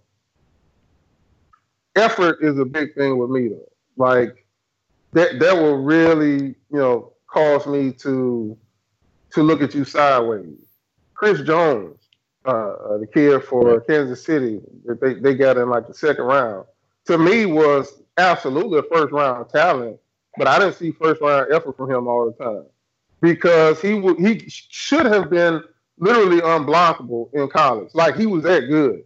[1.96, 3.70] effort is a big thing with me, though.
[3.96, 4.46] Like
[5.12, 8.56] that, that will really, you know, cause me to
[9.30, 10.58] to look at you sideways.
[11.14, 11.98] Chris Jones,
[12.46, 16.24] uh, uh, the kid for Kansas City, that they, they got in like the second
[16.24, 16.66] round,
[17.06, 19.98] to me was absolutely a first round talent,
[20.36, 22.64] but I didn't see first round effort from him all the time
[23.20, 25.62] because he would he should have been
[25.98, 27.90] literally unblockable in college.
[27.94, 29.02] Like he was that good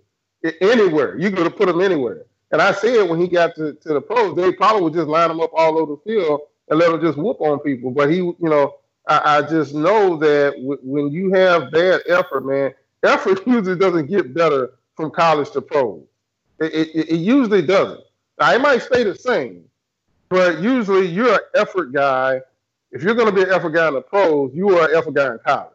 [0.61, 1.19] anywhere.
[1.19, 2.27] You could have put him anywhere.
[2.51, 5.31] And I said when he got to, to the pros, they probably would just line
[5.31, 6.41] him up all over the field
[6.73, 7.91] and let him just whoop on people.
[7.91, 12.47] But he, you know, I, I just know that w- when you have bad effort,
[12.47, 16.03] man, effort usually doesn't get better from college to pro.
[16.61, 18.01] It, it, it usually doesn't.
[18.41, 19.65] Now, it might stay the same,
[20.31, 22.41] but usually you're an effort guy.
[22.91, 25.13] If you're going to be an effort guy in the pros, you are an effort
[25.13, 25.75] guy in college.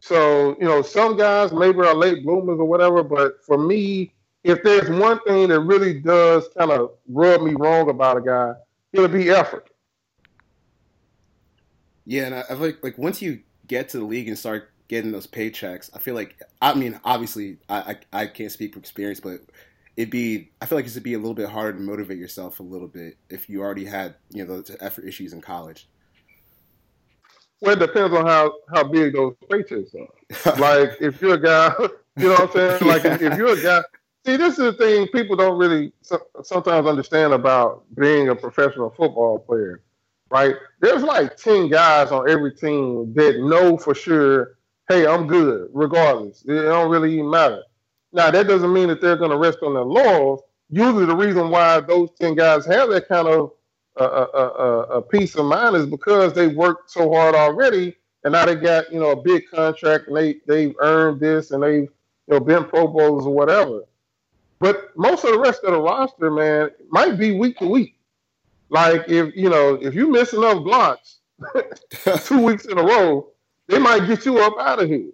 [0.00, 4.12] So, you know, some guys maybe are late bloomers or whatever, but for me,
[4.44, 8.52] if there's one thing that really does kind of rub me wrong about a guy,
[8.92, 9.69] it'll be effort.
[12.10, 13.38] Yeah, and I, I feel like like once you
[13.68, 17.58] get to the league and start getting those paychecks, I feel like I mean obviously
[17.68, 19.42] I I, I can't speak from experience, but
[19.96, 22.64] it'd be I feel like it'd be a little bit harder to motivate yourself a
[22.64, 25.88] little bit if you already had you know those effort issues in college.
[27.60, 30.58] Well, it depends on how, how big those paychecks are.
[30.58, 31.72] like if you're a guy,
[32.16, 32.78] you know what I'm saying?
[32.88, 33.82] Like if, if you're a guy,
[34.26, 38.90] see, this is the thing people don't really so, sometimes understand about being a professional
[38.90, 39.80] football player,
[40.30, 40.56] right?
[40.80, 44.58] There's like 10 guys on every team that know for sure,
[44.88, 46.44] hey, I'm good, regardless.
[46.46, 47.62] It don't really even matter.
[48.12, 50.42] Now, that doesn't mean that they're going to rest on their laurels.
[50.70, 53.52] Usually, the reason why those 10 guys have that kind of
[53.96, 58.32] a, a, a, a peace of mind is because they worked so hard already, and
[58.32, 61.82] now they got you know a big contract, and they they've earned this, and they've
[61.82, 61.90] you
[62.28, 63.82] know been Pro Bowls or whatever.
[64.60, 67.96] But most of the rest of the roster, man, might be week to week.
[68.70, 71.18] Like if you know if you miss enough blocks
[72.24, 73.28] two weeks in a row,
[73.68, 75.10] they might get you up out of here.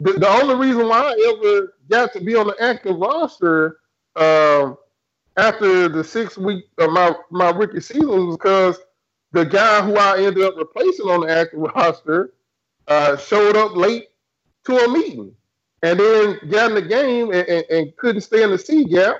[0.00, 3.78] The, the only reason why I ever got to be on the active roster
[4.16, 4.76] um,
[5.36, 8.78] after the six week of my my rookie season was because
[9.32, 12.34] the guy who I ended up replacing on the active roster
[12.88, 14.08] uh, showed up late
[14.66, 15.34] to a meeting
[15.82, 19.16] and then got in the game and, and, and couldn't stay in the C gap.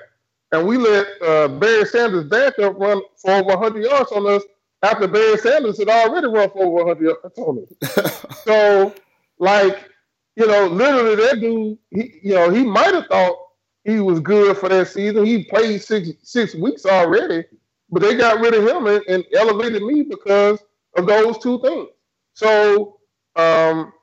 [0.51, 4.43] And we let uh, Barry Sanders backup run for over 100 yards on us
[4.81, 8.25] after Barry Sanders had already run for over 100 yards on us.
[8.45, 8.95] So,
[9.37, 9.89] like,
[10.35, 13.37] you know, literally that dude, he, you know, he might have thought
[13.83, 15.25] he was good for that season.
[15.25, 17.45] He played six six weeks already,
[17.89, 20.59] but they got rid of him and, and elevated me because
[20.97, 21.89] of those two things.
[22.33, 22.99] So,
[23.35, 23.93] um,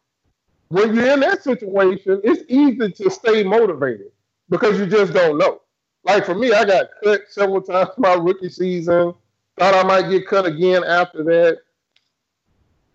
[0.69, 4.09] when you're in that situation, it's easy to stay motivated
[4.49, 5.61] because you just don't know.
[6.07, 9.13] Like for me, I got cut several times my rookie season.
[9.59, 11.59] Thought I might get cut again after that.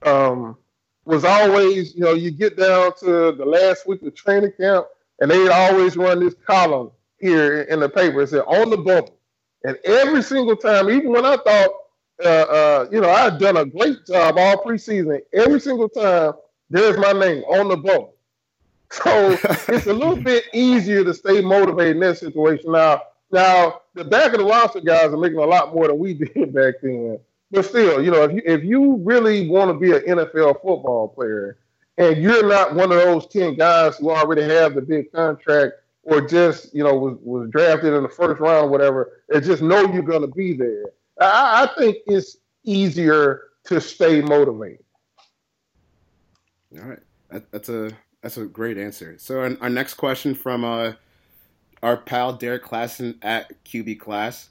[0.04, 0.58] Um,
[1.06, 4.88] was always, you know, you get down to the last week of training camp,
[5.20, 8.22] and they'd always run this column here in the paper.
[8.22, 9.18] It said on the bubble,
[9.64, 11.70] and every single time, even when I thought,
[12.24, 16.34] uh, uh, you know, I had done a great job all preseason, every single time
[16.70, 18.16] there's my name on the bubble.
[18.92, 19.38] So
[19.70, 22.74] it's a little bit easier to stay motivated in that situation.
[22.74, 26.14] Now, now the back of the roster guys are making a lot more than we
[26.14, 27.18] did back then.
[27.52, 31.08] But still, you know, if you if you really want to be an NFL football
[31.08, 31.58] player
[31.98, 35.74] and you're not one of those ten guys who already have the big contract
[36.04, 39.62] or just, you know, was, was drafted in the first round or whatever, and just
[39.62, 40.86] know you're gonna be there,
[41.20, 44.84] I, I think it's easier to stay motivated.
[46.78, 47.00] All right.
[47.32, 49.16] That, that's a that's a great answer.
[49.18, 50.94] So our, our next question from uh,
[51.82, 54.50] our pal Derrik Klassen at QB Class.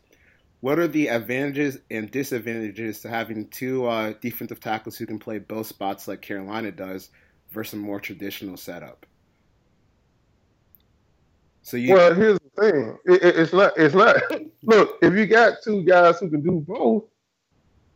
[0.60, 5.38] What are the advantages and disadvantages to having two uh, defensive tackles who can play
[5.38, 7.08] both spots like Carolina does
[7.50, 9.06] versus a more traditional setup?
[11.62, 12.98] So you well, here's the thing.
[13.06, 13.72] It, it, it's not.
[13.76, 14.16] It's not.
[14.62, 17.04] Look, if you got two guys who can do both,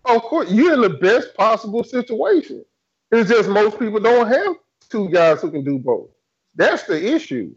[0.05, 2.65] of course you're in the best possible situation.
[3.11, 6.09] It's just most people don't have two guys who can do both.
[6.55, 7.55] That's the issue.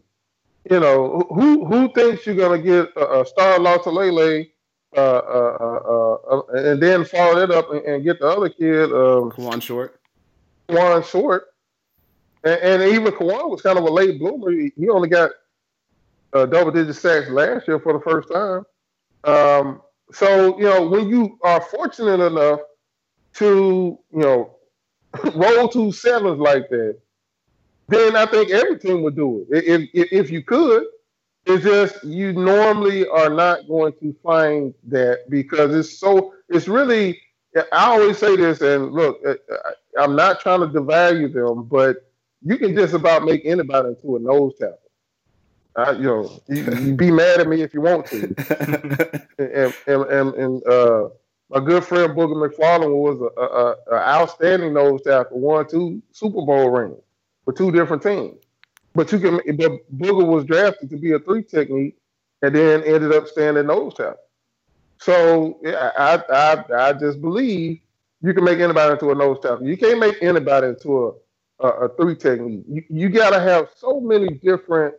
[0.70, 4.50] You know, who who thinks you're gonna get a, a Star Lotulelei,
[4.96, 8.92] uh, uh, uh, uh, and then follow it up and, and, get the other kid,
[8.92, 10.00] um, Short.
[10.68, 11.46] Kawann Short,
[12.44, 14.50] and, and, even Kawann was kind of a late bloomer.
[14.50, 15.30] He, he only got
[16.32, 18.64] uh, double digit sacks last year for the first time.
[19.24, 22.60] Um, so you know when you are fortunate enough
[23.34, 24.56] to you know
[25.34, 26.98] roll two sevens like that,
[27.88, 30.84] then I think every team would do it if if, if you could.
[31.46, 37.20] It's just you normally are not going to find that because it's so it's really.
[37.72, 39.20] I always say this, and look,
[39.98, 41.96] I'm not trying to devalue them, but
[42.42, 44.78] you can just about make anybody into a nose tackle.
[45.74, 49.22] I, you know, you, you, be mad at me if you want to.
[49.38, 51.08] and and, and, and uh,
[51.48, 56.42] my good friend Booger McFarland was a, a, a, outstanding nose tackle, won two Super
[56.42, 57.00] Bowl rings
[57.48, 58.42] for two different teams.
[58.94, 61.96] But you can, but Booger was drafted to be a three technique,
[62.42, 64.16] and then ended up staying at nose tackle.
[64.98, 67.80] So yeah, I, I I just believe
[68.20, 69.66] you can make anybody into a nose tackle.
[69.66, 71.12] You can't make anybody into a
[71.66, 72.64] a, a three technique.
[72.68, 74.94] You, you got to have so many different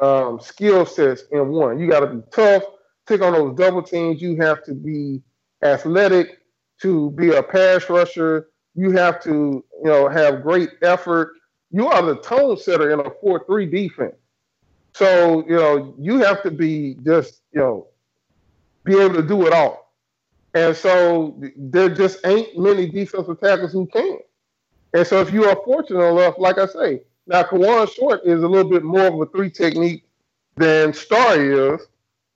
[0.00, 1.78] um, skill sets in one.
[1.78, 2.62] You got to be tough,
[3.06, 4.22] take on those double teams.
[4.22, 5.20] You have to be
[5.62, 6.38] athletic
[6.80, 8.48] to be a pass rusher.
[8.74, 11.35] You have to, you know, have great effort.
[11.76, 14.16] You are the tone setter in a four-three defense.
[14.94, 17.88] So, you know, you have to be just, you know,
[18.84, 19.92] be able to do it all.
[20.54, 24.20] And so there just ain't many defensive tackles who can.
[24.94, 28.48] And so if you are fortunate enough, like I say, now, Kawann Short is a
[28.48, 30.04] little bit more of a three technique
[30.56, 31.82] than Star is,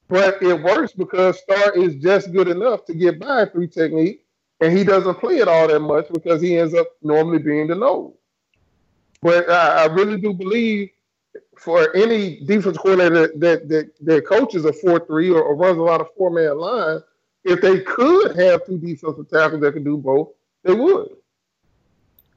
[0.09, 4.26] but it works because Star is just good enough to get by three technique,
[4.61, 7.74] and he doesn't play it all that much because he ends up normally being the
[7.74, 8.12] nose.
[9.23, 10.91] But I, I really do believe
[11.59, 15.79] for any defense coordinator that that, that, that coaches a four three or, or runs
[15.79, 17.01] a lot of four man line,
[17.45, 20.31] if they could have two defensive tackles that could do both,
[20.64, 21.11] they would.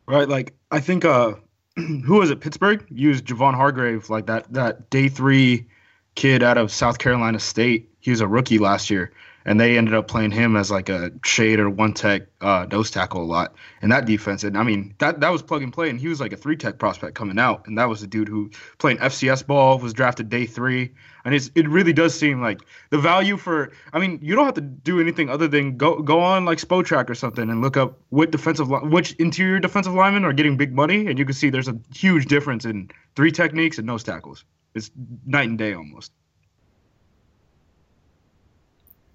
[0.07, 1.35] Right, like I think uh
[1.75, 2.41] who was it?
[2.41, 5.67] Pittsburgh used Javon Hargrave like that that day three
[6.15, 7.89] kid out of South Carolina State.
[7.99, 9.13] He was a rookie last year,
[9.45, 12.91] and they ended up playing him as like a shade or one tech uh, nose
[12.91, 14.43] tackle a lot in that defense.
[14.43, 16.57] And I mean that that was plug and play, and he was like a three
[16.57, 20.29] tech prospect coming out, and that was a dude who playing FCS ball was drafted
[20.29, 20.93] day three
[21.25, 24.53] and it's it really does seem like the value for I mean you don't have
[24.55, 27.99] to do anything other than go go on like Spotrac or something and look up
[28.09, 31.67] what defensive which interior defensive linemen are getting big money and you can see there's
[31.67, 34.43] a huge difference in three techniques and nose tackles.
[34.75, 34.91] It's
[35.25, 36.11] night and day almost.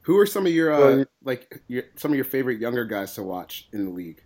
[0.09, 3.23] Who are some of your uh, like your, some of your favorite younger guys to
[3.23, 4.23] watch in the league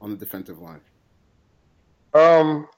[0.00, 0.80] on the defensive line?
[2.14, 2.68] Um,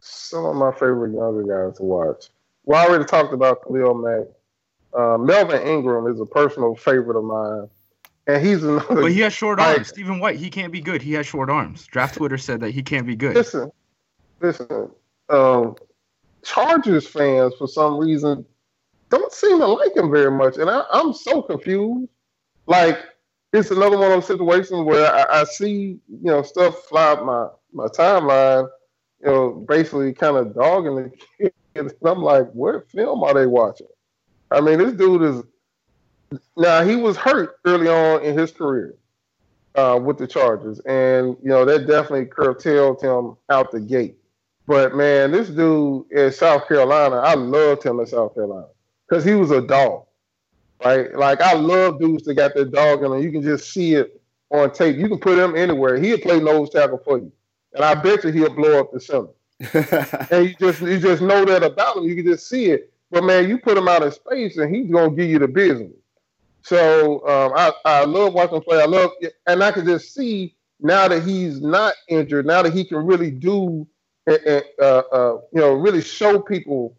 [0.00, 2.28] some of my favorite younger guys to watch.
[2.64, 4.26] Well, I already talked about Khalil Mack.
[4.92, 7.70] Uh, Melvin Ingram is a personal favorite of mine.
[8.26, 9.00] And he's another.
[9.00, 9.88] But he has short arms.
[9.88, 11.00] Stephen White, he can't be good.
[11.00, 11.86] He has short arms.
[11.86, 13.34] Draft Twitter said that he can't be good.
[13.34, 13.72] Listen,
[14.42, 14.90] listen.
[15.30, 15.76] Um,
[16.44, 18.44] Chargers fans, for some reason,
[19.18, 20.56] don't seem to like him very much.
[20.56, 22.08] And I, am so confused.
[22.66, 22.98] Like,
[23.52, 27.24] it's another one of those situations where I, I see, you know, stuff fly up
[27.24, 28.68] my, my timeline
[29.22, 31.12] you know, basically kind of dogging the
[31.74, 31.94] kids.
[32.00, 33.86] And I'm like, what film are they watching?
[34.50, 35.42] I mean, this dude is
[36.56, 38.94] now he was hurt early on in his career
[39.74, 44.16] uh, with the Chargers, and you know that definitely curtailed him out the gate.
[44.66, 48.66] But man, this dude in South Carolina, I loved him in South Carolina
[49.12, 50.06] because he was a dog,
[50.84, 51.14] right?
[51.14, 53.22] Like I love dudes that got their dog in them.
[53.22, 54.96] You can just see it on tape.
[54.96, 55.98] You can put him anywhere.
[55.98, 57.32] He'll play nose tackle for you
[57.74, 59.28] and I bet you he'll blow up the center.
[60.30, 62.04] and you just you just know that about him.
[62.04, 62.92] You can just see it.
[63.10, 65.92] But man, you put him out of space, and he's gonna give you the business.
[66.62, 68.80] So um, I I love watching him play.
[68.80, 69.10] I love,
[69.46, 72.46] and I can just see now that he's not injured.
[72.46, 73.86] Now that he can really do,
[74.26, 74.32] uh,
[74.80, 76.96] uh, you know, really show people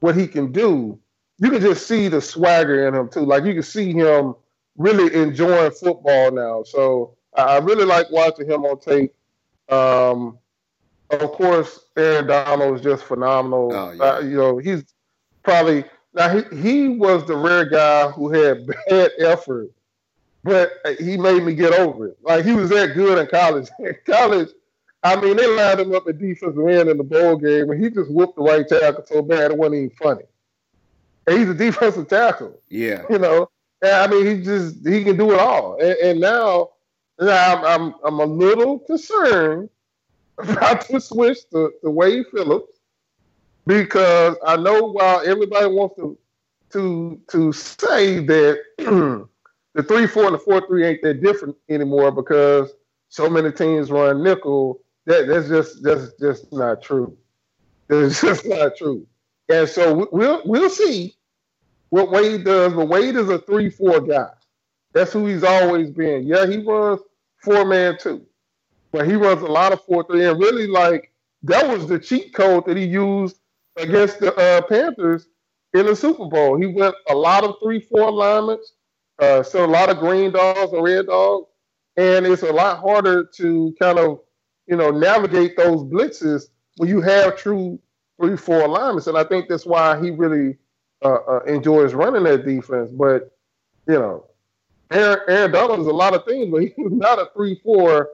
[0.00, 0.98] what he can do.
[1.38, 3.20] You can just see the swagger in him too.
[3.20, 4.34] Like you can see him
[4.76, 6.62] really enjoying football now.
[6.62, 9.14] So I really like watching him on tape.
[9.68, 10.38] Um,
[11.10, 13.70] of course, Aaron Donald is just phenomenal.
[13.72, 14.02] Oh, yeah.
[14.02, 14.84] uh, you know, he's
[15.42, 15.84] probably
[16.14, 19.70] now he, he was the rare guy who had bad effort,
[20.42, 22.18] but he made me get over it.
[22.22, 23.68] Like he was that good in college.
[23.78, 24.48] In college,
[25.02, 27.90] I mean, they lined him up at defensive end in the bowl game, and he
[27.90, 30.24] just whooped the right tackle so bad it wasn't even funny.
[31.26, 33.02] And he's a defensive tackle, Yeah.
[33.10, 33.50] you know.
[33.82, 35.74] And, I mean, he just he can do it all.
[35.80, 36.70] And, and now,
[37.20, 39.68] now I'm, I'm I'm a little concerned
[40.38, 42.78] about to switch to, to Wade Phillips
[43.66, 46.16] because I know while everybody wants to
[46.72, 48.58] to to say that
[49.74, 52.72] the three four and the four three ain't that different anymore because
[53.08, 54.80] so many teams run nickel.
[55.06, 57.16] That that's just that's just not true.
[57.88, 59.06] That's just not true.
[59.48, 61.15] And so we'll we'll see
[61.90, 62.74] what Wade does.
[62.74, 64.30] But Wade is a three four guy.
[64.92, 66.26] That's who he's always been.
[66.26, 67.00] Yeah, he runs
[67.42, 68.26] four man too,
[68.92, 70.26] but he runs a lot of four three.
[70.26, 71.12] And really, like
[71.44, 73.38] that was the cheat code that he used
[73.76, 75.28] against the uh, Panthers
[75.74, 76.58] in the Super Bowl.
[76.60, 78.74] He went a lot of three four alignments,
[79.20, 81.48] uh, so a lot of green dogs and red dogs,
[81.96, 84.20] and it's a lot harder to kind of
[84.66, 86.44] you know navigate those blitzes
[86.78, 87.78] when you have true
[88.20, 89.06] three four alignments.
[89.06, 90.58] And I think that's why he really
[91.02, 92.90] uh, uh, enjoys running that defense.
[92.90, 93.32] But
[93.86, 94.26] you know,
[94.90, 98.10] Aaron, Aaron Donald is a lot of things, but he's not a three four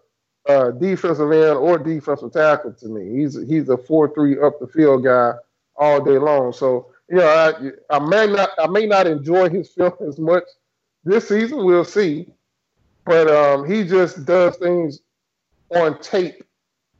[0.48, 3.20] uh, defensive end or defensive tackle to me.
[3.20, 5.32] He's he's a four three up the field guy
[5.76, 6.52] all day long.
[6.52, 10.44] So you know, I, I may not I may not enjoy his film as much
[11.04, 11.64] this season.
[11.64, 12.26] We'll see,
[13.04, 15.00] but um, he just does things
[15.70, 16.44] on tape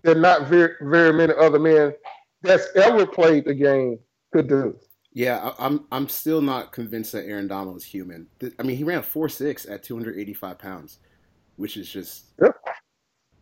[0.03, 1.95] that not very very many other men
[2.43, 3.99] that's ever played the game
[4.33, 4.77] could do.
[5.15, 8.29] Yeah, I, I'm I'm still not convinced that Aaron Donald is human.
[8.59, 10.99] I mean, he ran a four six at 285 pounds,
[11.57, 12.57] which is just Yep.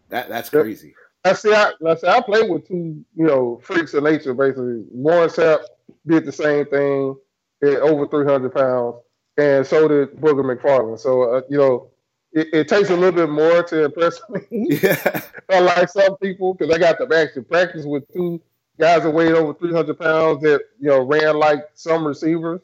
[0.09, 0.63] that that's Yep.
[0.63, 0.95] crazy.
[1.25, 1.53] I see.
[1.55, 2.07] I, I see.
[2.07, 4.35] I played with two, you know, freaks of nature.
[4.35, 5.61] Basically, Warren Sapp
[6.07, 7.17] did the same thing
[7.63, 8.97] at over three hundred pounds,
[9.37, 10.99] and so did Booger McFarland.
[10.99, 11.91] So, uh, you know,
[12.33, 16.75] it, it takes a little bit more to impress me, Yeah, like some people, because
[16.75, 18.41] I got to actually practice with two
[18.79, 22.61] guys that weighed over three hundred pounds that you know ran like some receivers.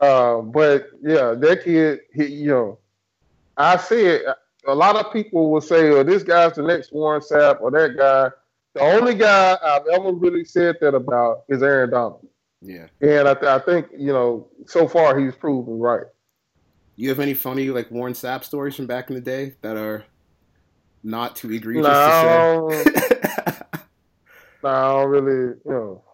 [0.00, 2.78] Um, but yeah, that kid, he, you know,
[3.56, 4.22] I said
[4.66, 7.96] a lot of people will say, "Oh, this guy's the next Warren Sapp or that
[7.96, 8.30] guy."
[8.74, 12.26] The only guy I've ever really said that about is Aaron Donald,
[12.62, 12.86] yeah.
[13.02, 16.06] and I, th- I think you know so far he's proven right.
[16.96, 20.04] You have any funny like Warren Sapp stories from back in the day that are
[21.02, 23.60] not too egregious No, to say?
[24.62, 26.04] no, I don't really, you know.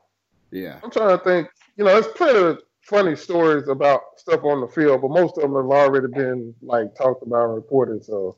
[0.50, 1.48] yeah, I'm trying to think.
[1.76, 5.42] You know, there's plenty of funny stories about stuff on the field, but most of
[5.42, 8.04] them have already been like talked about and reported.
[8.04, 8.36] So,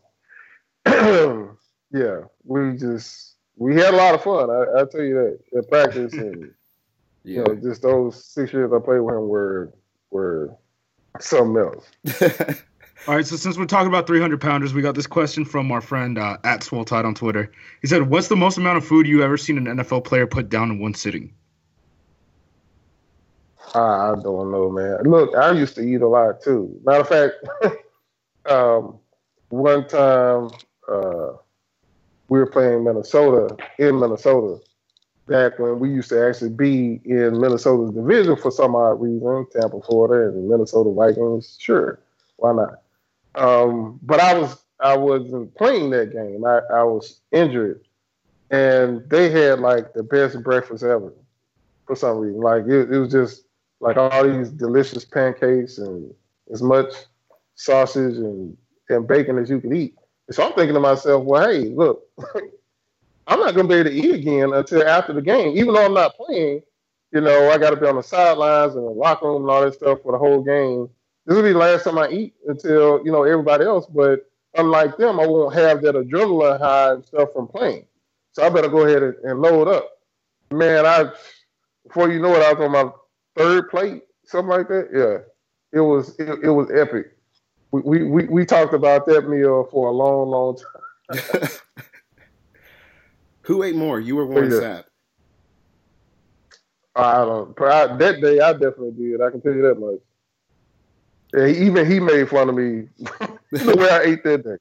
[1.92, 4.50] yeah, we just we had a lot of fun.
[4.50, 6.42] I, I tell you that at practice, and
[7.24, 7.42] you yeah.
[7.42, 9.72] know, just those six years I played with him were
[10.10, 10.56] were
[11.20, 12.60] something else.
[13.08, 15.80] All right, so since we're talking about 300 pounders, we got this question from our
[15.80, 17.50] friend uh, at Swole Tide on Twitter.
[17.80, 20.50] He said, "What's the most amount of food you ever seen an NFL player put
[20.50, 21.32] down in one sitting?"
[23.74, 24.98] I, I don't know, man.
[25.04, 26.78] Look, I used to eat a lot too.
[26.84, 27.76] Matter of fact,
[28.50, 28.98] um,
[29.48, 30.50] one time
[30.86, 31.32] uh,
[32.28, 34.60] we were playing Minnesota in Minnesota
[35.26, 39.80] back when we used to actually be in Minnesota's division for some odd reason, Tampa,
[39.80, 41.56] Florida, and Minnesota Vikings.
[41.58, 41.98] Sure,
[42.36, 42.82] why not?
[43.34, 46.44] Um, but I was I wasn't playing that game.
[46.44, 47.84] I, I was injured,
[48.50, 51.12] and they had like the best breakfast ever
[51.86, 52.40] for some reason.
[52.40, 53.44] Like it, it was just
[53.80, 56.12] like all these delicious pancakes and
[56.52, 56.92] as much
[57.54, 58.56] sausage and,
[58.88, 59.94] and bacon as you could eat.
[60.28, 62.02] And so I'm thinking to myself, well, hey, look,
[63.26, 65.94] I'm not gonna be able to eat again until after the game, even though I'm
[65.94, 66.62] not playing.
[67.12, 69.62] You know, I got to be on the sidelines and the locker room and all
[69.62, 70.88] that stuff for the whole game.
[71.30, 73.86] This will be the last time I eat until you know everybody else.
[73.86, 77.86] But unlike them, I won't have that adrenaline high and stuff from playing.
[78.32, 79.90] So I better go ahead and, and load up.
[80.50, 81.12] Man, I
[81.86, 82.90] before you know it, I was on my
[83.36, 84.88] third plate, something like that.
[84.92, 87.16] Yeah, it was it, it was epic.
[87.70, 90.58] We, we we we talked about that meal for a long, long
[91.12, 91.42] time.
[93.42, 94.56] Who ate more, you or Warren Yeah.
[94.56, 94.84] Sapp?
[96.96, 97.60] I don't.
[97.62, 99.20] I, that day, I definitely did.
[99.20, 100.00] I can tell you that much.
[101.34, 102.88] Yeah, even he made fun of me
[103.52, 104.56] the way I ate that day.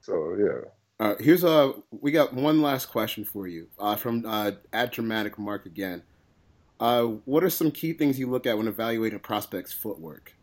[0.00, 0.68] So yeah.
[1.00, 5.38] Uh, here's a we got one last question for you uh, from uh, at dramatic
[5.38, 6.02] mark again.
[6.80, 10.34] Uh, what are some key things you look at when evaluating a prospect's footwork?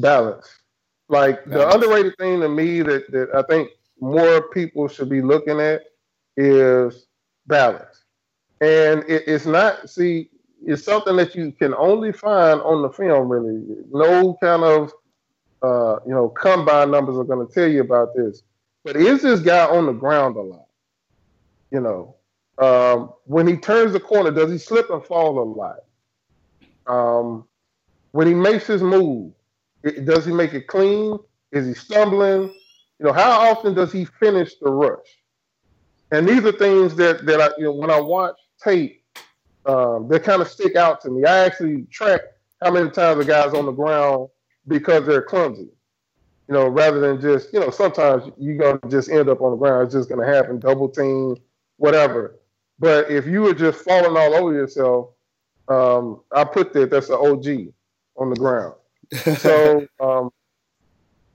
[0.00, 0.48] balance.
[1.08, 5.60] Like the underrated thing to me that, that I think more people should be looking
[5.60, 5.82] at
[6.36, 7.06] is
[7.46, 8.04] balance.
[8.60, 10.30] And it, it's not, see,
[10.64, 13.62] it's something that you can only find on the film, really.
[13.90, 14.92] No kind of,
[15.62, 18.42] uh, you know, combine numbers are going to tell you about this.
[18.84, 20.66] But is this guy on the ground a lot?
[21.70, 22.16] You know,
[22.58, 25.76] um, when he turns the corner, does he slip and fall a lot?
[26.86, 27.46] Um,
[28.12, 29.32] when he makes his move,
[29.82, 31.18] it, does he make it clean?
[31.52, 32.54] Is he stumbling?
[32.98, 35.06] You know, how often does he finish the rush?
[36.10, 38.99] And these are things that that I, you know, when I watch tape,
[39.66, 41.24] um, they kind of stick out to me.
[41.24, 42.20] I actually track
[42.62, 44.28] how many times the guy's on the ground
[44.66, 45.68] because they're clumsy.
[46.48, 49.56] You know, rather than just, you know, sometimes you're gonna just end up on the
[49.56, 49.84] ground.
[49.84, 51.36] It's just gonna happen, double team,
[51.76, 52.40] whatever.
[52.78, 55.10] But if you were just falling all over yourself,
[55.68, 57.72] um, I put that that's an OG
[58.16, 58.74] on the ground.
[59.38, 60.30] So um,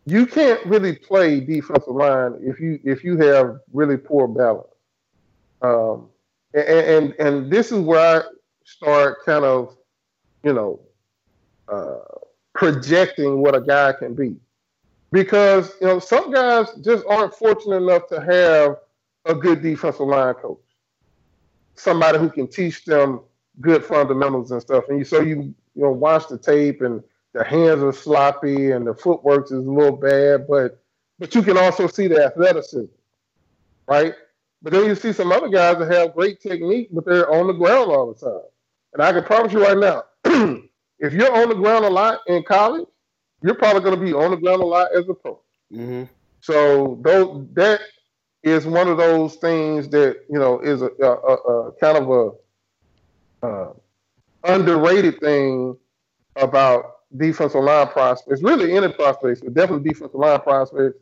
[0.06, 4.68] you can't really play defensive line if you if you have really poor balance.
[5.62, 6.10] Um,
[6.56, 8.28] and, and this is where I
[8.64, 9.76] start kind of,
[10.44, 10.80] you know,
[11.68, 12.00] uh,
[12.54, 14.36] projecting what a guy can be,
[15.12, 18.78] because you know some guys just aren't fortunate enough to have
[19.26, 20.62] a good defensive line coach,
[21.76, 23.22] somebody who can teach them
[23.60, 24.86] good fundamentals and stuff.
[24.90, 27.04] And you, so you you know watch the tape and
[27.34, 30.82] the hands are sloppy and the footwork is a little bad, but
[31.20, 32.86] but you can also see the athleticism,
[33.88, 34.14] right?
[34.62, 37.54] But then you see some other guys that have great technique, but they're on the
[37.54, 38.42] ground all the time.
[38.94, 40.04] And I can promise you right now,
[41.00, 42.88] if you're on the ground a lot in college,
[43.44, 45.40] you're probably going to be on the ground a lot as a pro.
[45.72, 46.04] Mm-hmm.
[46.40, 47.82] So those, that
[48.44, 52.10] is one of those things that you know is a, a, a, a kind of
[53.42, 53.74] a uh,
[54.44, 55.76] underrated thing
[56.36, 60.98] about defensive line prospects, really any prospects, but definitely defensive line prospects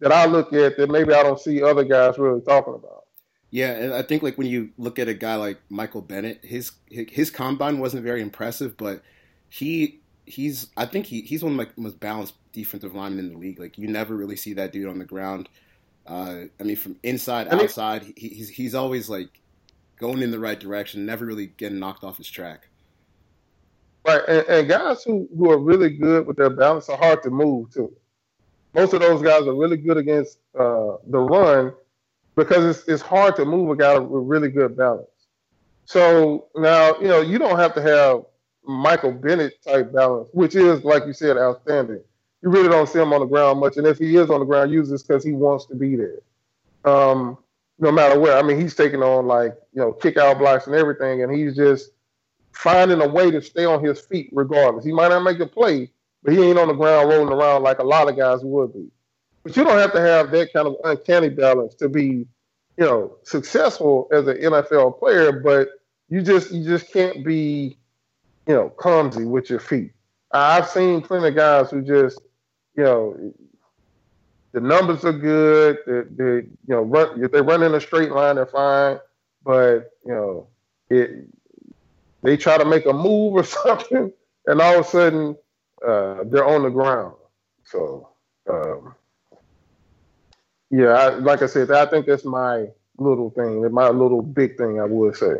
[0.00, 2.97] that I look at that maybe I don't see other guys really talking about.
[3.50, 6.72] Yeah, and I think like when you look at a guy like Michael Bennett, his
[6.88, 9.02] his combine wasn't very impressive, but
[9.48, 13.38] he he's I think he, he's one of the most balanced defensive linemen in the
[13.38, 13.58] league.
[13.58, 15.48] Like you never really see that dude on the ground.
[16.06, 19.40] Uh, I mean, from inside outside, he, he's he's always like
[19.98, 22.68] going in the right direction, never really getting knocked off his track.
[24.06, 27.30] Right, and, and, guys who, who are really good with their balance are hard to
[27.30, 27.92] move too.
[28.74, 31.74] Most of those guys are really good against uh, the run
[32.38, 35.08] because it's, it's hard to move a guy with really good balance.
[35.86, 38.24] So now, you know, you don't have to have
[38.64, 42.00] Michael Bennett type balance, which is, like you said, outstanding.
[42.42, 44.46] You really don't see him on the ground much, and if he is on the
[44.46, 46.20] ground, usually it's because he wants to be there.
[46.84, 47.38] Um,
[47.80, 48.38] no matter where.
[48.38, 51.56] I mean, he's taking on like you know kick out blocks and everything, and he's
[51.56, 51.90] just
[52.52, 54.84] finding a way to stay on his feet regardless.
[54.84, 55.90] He might not make a play,
[56.22, 58.88] but he ain't on the ground rolling around like a lot of guys would be.
[59.48, 62.26] But you don't have to have that kind of uncanny balance to be,
[62.76, 65.32] you know, successful as an NFL player.
[65.32, 65.70] But
[66.10, 67.78] you just you just can't be,
[68.46, 69.92] you know, clumsy with your feet.
[70.32, 72.20] I've seen plenty of guys who just,
[72.76, 73.32] you know,
[74.52, 75.78] the numbers are good.
[75.86, 78.98] They, they you know, run, if they run in a straight line, they're fine.
[79.44, 80.48] But you know,
[80.90, 81.24] it
[82.22, 84.12] they try to make a move or something,
[84.44, 85.38] and all of a sudden
[85.82, 87.14] uh, they're on the ground.
[87.64, 88.10] So,
[88.50, 88.94] um,
[90.70, 92.66] yeah, I, like I said, I think that's my
[92.98, 94.80] little thing, my little big thing.
[94.80, 95.36] I would say.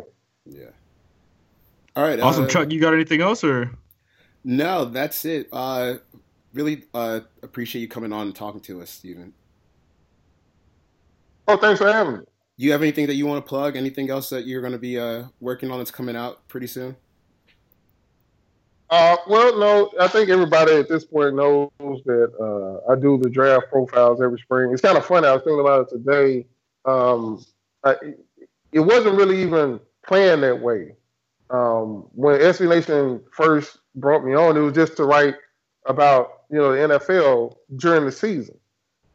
[0.47, 0.70] Yeah.
[1.97, 2.20] All right.
[2.20, 2.70] Awesome, uh, Chuck.
[2.70, 3.70] You got anything else, or?
[4.45, 5.49] No, that's it.
[5.53, 5.97] Uh,
[6.55, 9.35] really uh, appreciate you coming on and talking to us, Stephen.
[11.47, 12.24] Oh, thanks for having me
[12.59, 13.76] you have anything that you want to plug?
[13.76, 16.97] Anything else that you're going to be uh, working on that's coming out pretty soon?
[18.91, 23.28] Uh, well, no, I think everybody at this point knows that uh, I do the
[23.28, 24.72] draft profiles every spring.
[24.72, 25.26] It's kind of funny.
[25.26, 26.47] I was thinking about it today.
[26.84, 27.45] Um,
[27.84, 27.97] I,
[28.72, 30.95] it wasn't really even planned that way.
[31.51, 35.34] Um, when SB Nation first brought me on, it was just to write
[35.86, 38.59] about you know the NFL during the season.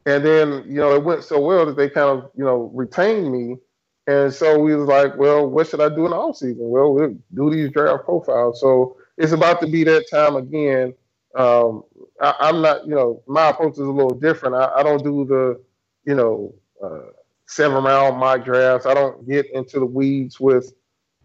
[0.06, 3.32] And then, you know, it went so well that they kind of, you know, retained
[3.32, 3.56] me.
[4.06, 6.68] And so we was like, well, what should I do in the off season?
[6.68, 8.60] Well, we'll do these draft profiles.
[8.60, 10.94] So it's about to be that time again.
[11.34, 11.82] Um,
[12.20, 14.54] I, am not, you know, my approach is a little different.
[14.54, 15.60] I, I don't do the,
[16.04, 17.10] you know, uh,
[17.46, 18.86] seven round mock drafts.
[18.86, 20.72] I don't get into the weeds with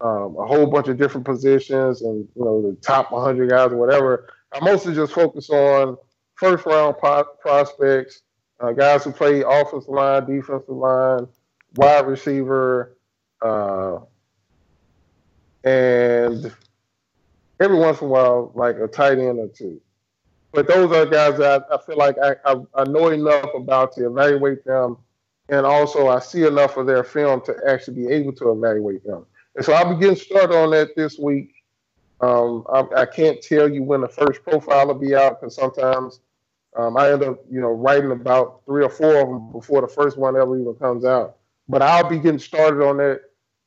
[0.01, 3.77] um, a whole bunch of different positions and, you know, the top 100 guys or
[3.77, 4.29] whatever.
[4.53, 5.97] I mostly just focus on
[6.35, 8.21] first round po- prospects
[8.59, 11.27] uh, guys who play offensive line, defensive line,
[11.75, 12.97] wide receiver,
[13.41, 13.99] uh,
[15.63, 16.53] and
[17.59, 19.81] every once in a while, like a tight end or two.
[20.51, 24.07] But those are guys that I, feel like I, I, I, know enough about to
[24.07, 24.97] evaluate them
[25.49, 29.25] and also I see enough of their film to actually be able to evaluate them.
[29.55, 31.53] And so I'll be getting started on that this week.
[32.21, 36.19] Um, I, I, can't tell you when the first profile will be out because sometimes
[36.75, 39.87] um, I end up, you know, writing about three or four of them before the
[39.87, 41.37] first one ever even comes out.
[41.69, 43.21] But I'll be getting started on that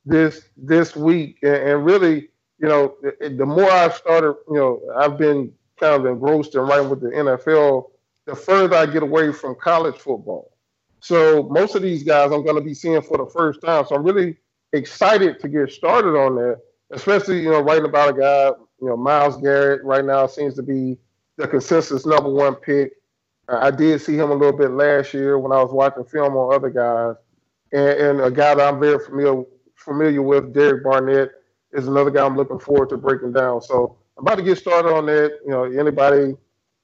[0.04, 2.28] this this week, and, and really,
[2.62, 6.88] you know, the, more I've started, you know, I've been kind of engrossed in writing
[6.88, 7.90] with the NFL.
[8.24, 10.52] The further I get away from college football,
[11.00, 13.84] so most of these guys I'm going to be seeing for the first time.
[13.84, 14.36] So I'm really
[14.72, 16.60] excited to get started on that,
[16.92, 18.46] especially you know writing about a guy,
[18.80, 20.96] you know, Myles Garrett right now seems to be
[21.36, 22.92] the consensus number one pick.
[23.48, 26.54] I did see him a little bit last year when I was watching film on
[26.54, 27.16] other guys,
[27.72, 29.42] and, and a guy that I'm very familiar
[29.74, 31.32] familiar with, Derek Barnett,
[31.72, 33.62] is another guy I'm looking forward to breaking down.
[33.62, 35.38] So I'm about to get started on that.
[35.44, 36.38] You know, anybody, you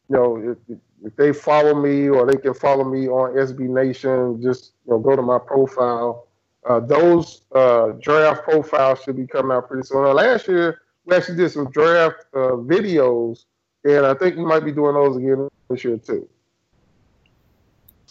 [0.09, 4.73] know, if, if they follow me or they can follow me on SB Nation, just
[4.87, 6.27] you know, go to my profile.
[6.69, 10.03] Uh, those uh, draft profiles should be coming out pretty soon.
[10.03, 13.45] Now, last year we actually did some draft uh, videos,
[13.85, 16.29] and I think we might be doing those again this year too.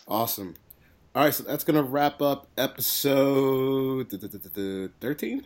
[0.07, 0.55] Awesome.
[1.13, 4.09] All right, so that's gonna wrap up episode
[5.01, 5.45] thirteen.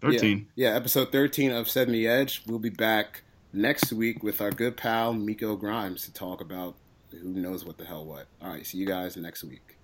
[0.00, 0.48] Thirteen.
[0.54, 2.42] Yeah, yeah, episode thirteen of Seventy Edge.
[2.46, 3.22] We'll be back
[3.52, 6.76] next week with our good pal Miko Grimes to talk about
[7.10, 8.26] who knows what the hell what.
[8.42, 9.77] All right, see you guys next week.